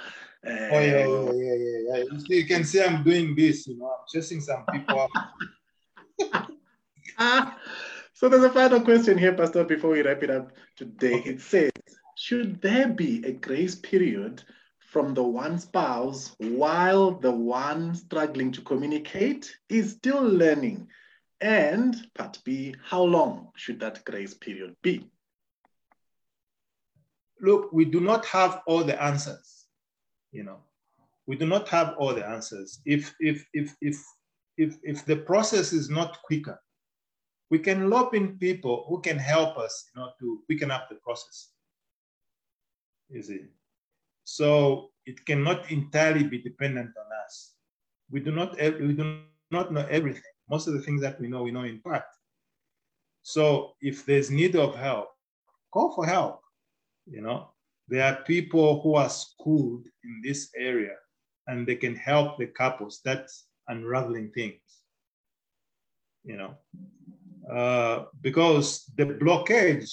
[0.47, 2.05] Uh, oh, yeah, yeah, yeah, yeah, yeah.
[2.13, 5.09] You, see, you can see I'm doing this, you know, I'm chasing some people
[8.13, 11.15] so there's a final question here, Pastor, before we wrap it up today.
[11.15, 11.31] Okay.
[11.31, 11.73] It says,
[12.17, 14.43] should there be a grace period
[14.79, 20.89] from the one spouse while the one struggling to communicate is still learning
[21.41, 25.09] and part B, how long should that grace period be?
[27.41, 29.67] Look, we do not have all the answers,
[30.33, 30.59] you know.
[31.27, 32.81] We do not have all the answers.
[32.85, 34.03] If if if if
[34.57, 36.59] if if the process is not quicker,
[37.51, 40.97] we can loop in people who can help us, you know, to quicken up the
[40.97, 41.51] process.
[43.09, 43.41] You see.
[44.25, 47.53] So it cannot entirely be dependent on us.
[48.11, 49.21] We do not we do
[49.51, 52.05] not know everything most of the things that we know, we know in part.
[53.23, 55.09] So if there's need of help,
[55.73, 56.41] call for help.
[57.07, 57.51] You know,
[57.89, 60.97] there are people who are schooled in this area
[61.47, 63.01] and they can help the couples.
[63.05, 64.61] That's unraveling things.
[66.25, 66.55] You know,
[67.51, 69.91] uh, because the blockage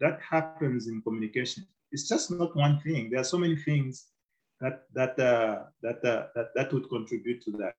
[0.00, 3.10] that happens in communication it's just not one thing.
[3.10, 4.06] There are so many things
[4.60, 7.74] that that uh, that, uh, that that would contribute to that.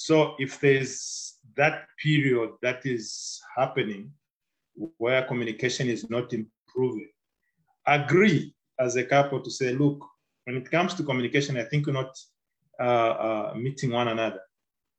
[0.00, 4.10] So if there's that period that is happening
[4.96, 7.10] where communication is not improving,
[7.86, 10.02] agree as a couple to say, look,
[10.44, 12.16] when it comes to communication, I think we're not
[12.80, 14.40] uh, uh, meeting one another.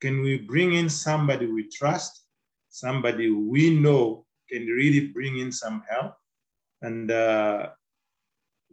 [0.01, 2.23] Can we bring in somebody we trust,
[2.69, 6.13] somebody we know can really bring in some help?
[6.83, 7.69] And uh,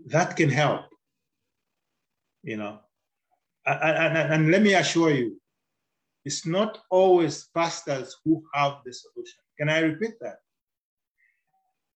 [0.08, 0.82] that can help,
[2.42, 2.80] you know.
[3.64, 5.37] And, and, and let me assure you,
[6.24, 9.40] it's not always pastors who have the solution.
[9.58, 10.38] Can I repeat that?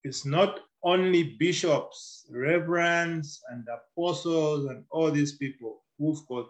[0.05, 6.47] It's not only bishops, reverends, and apostles, and all these people who've got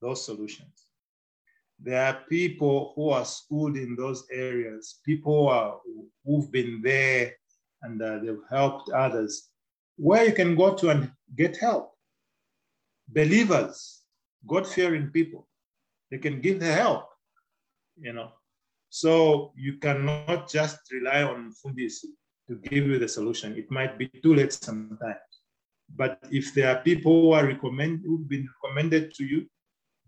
[0.00, 0.86] those solutions.
[1.78, 5.80] There are people who are schooled in those areas, people who are,
[6.24, 7.34] who've been there
[7.82, 9.50] and uh, they've helped others,
[9.96, 11.92] where you can go to and get help.
[13.08, 14.02] Believers,
[14.46, 15.46] God fearing people,
[16.10, 17.08] they can give the help,
[17.98, 18.30] you know.
[18.90, 22.10] So you cannot just rely on Fundisi
[22.48, 23.56] to give you the solution.
[23.56, 25.18] It might be too late sometimes.
[25.94, 29.46] But if there are people who are recommend, who've been recommended to you,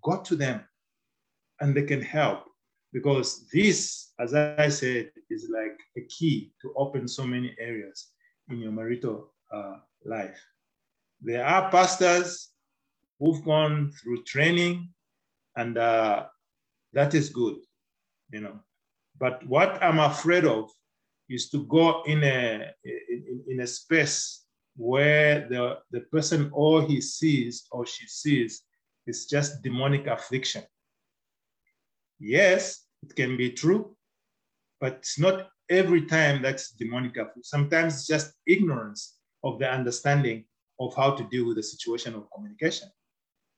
[0.03, 0.65] go to them
[1.61, 2.45] and they can help.
[2.93, 8.09] Because this, as I said, is like a key to open so many areas
[8.49, 10.41] in your marital uh, life.
[11.21, 12.51] There are pastors
[13.19, 14.89] who've gone through training,
[15.59, 16.25] and uh,
[16.93, 17.57] that is good,
[18.31, 18.61] you know.
[19.19, 20.71] But what I'm afraid of
[21.29, 24.45] is to go in a in, in a space
[24.77, 28.63] where the, the person all he sees or she sees
[29.07, 30.63] is just demonic affliction.
[32.21, 33.97] Yes, it can be true,
[34.81, 37.43] but it's not every time that's demonic affliction.
[37.43, 40.45] Sometimes it's just ignorance of the understanding
[40.79, 42.89] of how to deal with the situation of communication.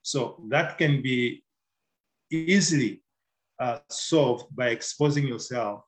[0.03, 1.45] So that can be
[2.31, 3.03] easily
[3.59, 5.85] uh, solved by exposing yourself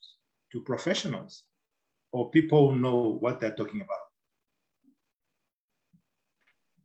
[0.52, 1.44] to professionals
[2.12, 3.98] or people who know what they're talking about.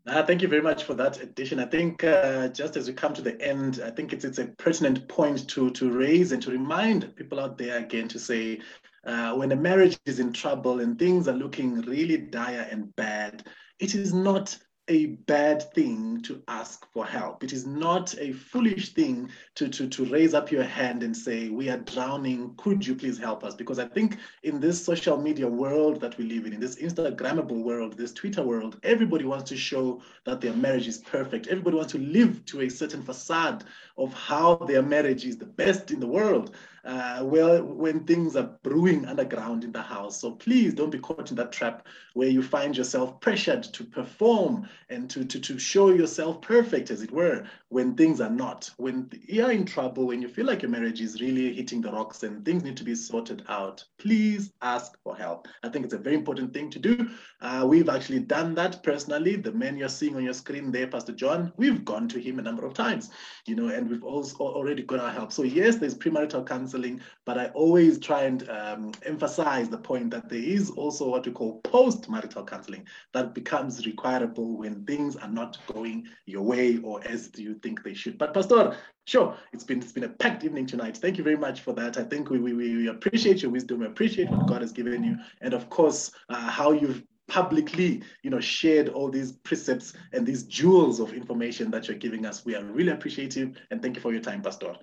[0.07, 1.59] Uh, thank you very much for that addition.
[1.59, 4.45] I think uh, just as we come to the end, I think it's it's a
[4.57, 8.61] pertinent point to to raise and to remind people out there again to say,
[9.05, 13.45] uh, when a marriage is in trouble and things are looking really dire and bad,
[13.79, 14.57] it is not
[14.89, 17.43] a bad thing to ask for help.
[17.43, 21.49] It is not a foolish thing to, to, to raise up your hand and say,
[21.49, 22.53] We are drowning.
[22.57, 23.55] Could you please help us?
[23.55, 27.63] Because I think in this social media world that we live in, in this Instagrammable
[27.63, 31.47] world, this Twitter world, everybody wants to show that their marriage is perfect.
[31.47, 33.65] Everybody wants to live to a certain facade
[33.97, 36.55] of how their marriage is the best in the world
[36.87, 40.21] uh, well, when things are brewing underground in the house.
[40.21, 44.67] So please don't be caught in that trap where you find yourself pressured to perform
[44.89, 48.71] and to, to, to show yourself perfect, as it were, when things are not.
[48.77, 52.23] When you're in trouble, when you feel like your marriage is really hitting the rocks
[52.23, 55.49] and things need to be sorted out, please ask for help.
[55.63, 57.09] I think it's a very important thing to do.
[57.41, 59.35] Uh, we've actually done that personally.
[59.35, 62.41] The man you're seeing on your screen there, Pastor John, we've gone to him a
[62.41, 63.09] number of times,
[63.45, 65.33] you know, and we've also already got our help.
[65.33, 70.11] So yes, there's premarital counseling counseling, but I always try and um, emphasize the point
[70.11, 75.29] that there is also what we call post-marital counseling that becomes requirable when things are
[75.29, 78.17] not going your way or as you think they should.
[78.17, 80.97] But Pastor, sure, it's been it's been a packed evening tonight.
[80.97, 81.97] Thank you very much for that.
[81.97, 85.17] I think we we, we appreciate your wisdom, we appreciate what God has given you,
[85.41, 90.43] and of course uh, how you've publicly you know shared all these precepts and these
[90.43, 94.13] jewels of information that you're giving us we are really appreciative and thank you for
[94.13, 94.73] your time pastor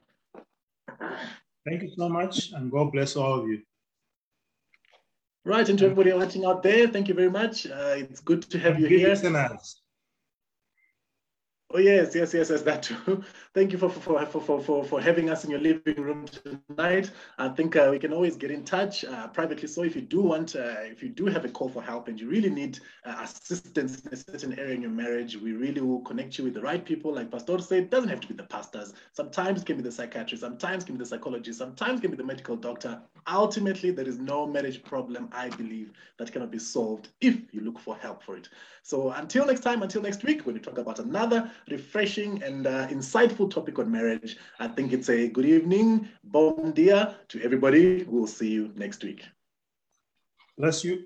[1.66, 3.62] Thank you so much, and God bless all of you.
[5.46, 7.66] Right, and to everybody watching out there, thank you very much.
[7.66, 9.08] Uh, it's good to have you here.
[9.08, 9.83] Listeners.
[11.76, 13.24] Oh yes, yes, yes, yes, that too.
[13.52, 17.10] Thank you for for, for, for, for, having us in your living room tonight.
[17.36, 19.66] I think uh, we can always get in touch uh, privately.
[19.66, 22.20] So if you do want, uh, if you do have a call for help and
[22.20, 26.02] you really need uh, assistance in a certain area in your marriage, we really will
[26.02, 27.12] connect you with the right people.
[27.12, 28.92] Like Pastor said, it doesn't have to be the pastors.
[29.12, 32.12] Sometimes it can be the psychiatrist, sometimes it can be the psychologist, sometimes it can
[32.12, 33.02] be the medical doctor.
[33.26, 37.80] Ultimately, there is no marriage problem, I believe, that cannot be solved if you look
[37.80, 38.48] for help for it.
[38.84, 42.88] So until next time, until next week, when we talk about another refreshing and uh,
[42.88, 44.36] insightful topic on marriage.
[44.58, 48.04] I think it's a good evening, bon dia to everybody.
[48.04, 49.24] We'll see you next week.
[50.58, 51.04] Bless you.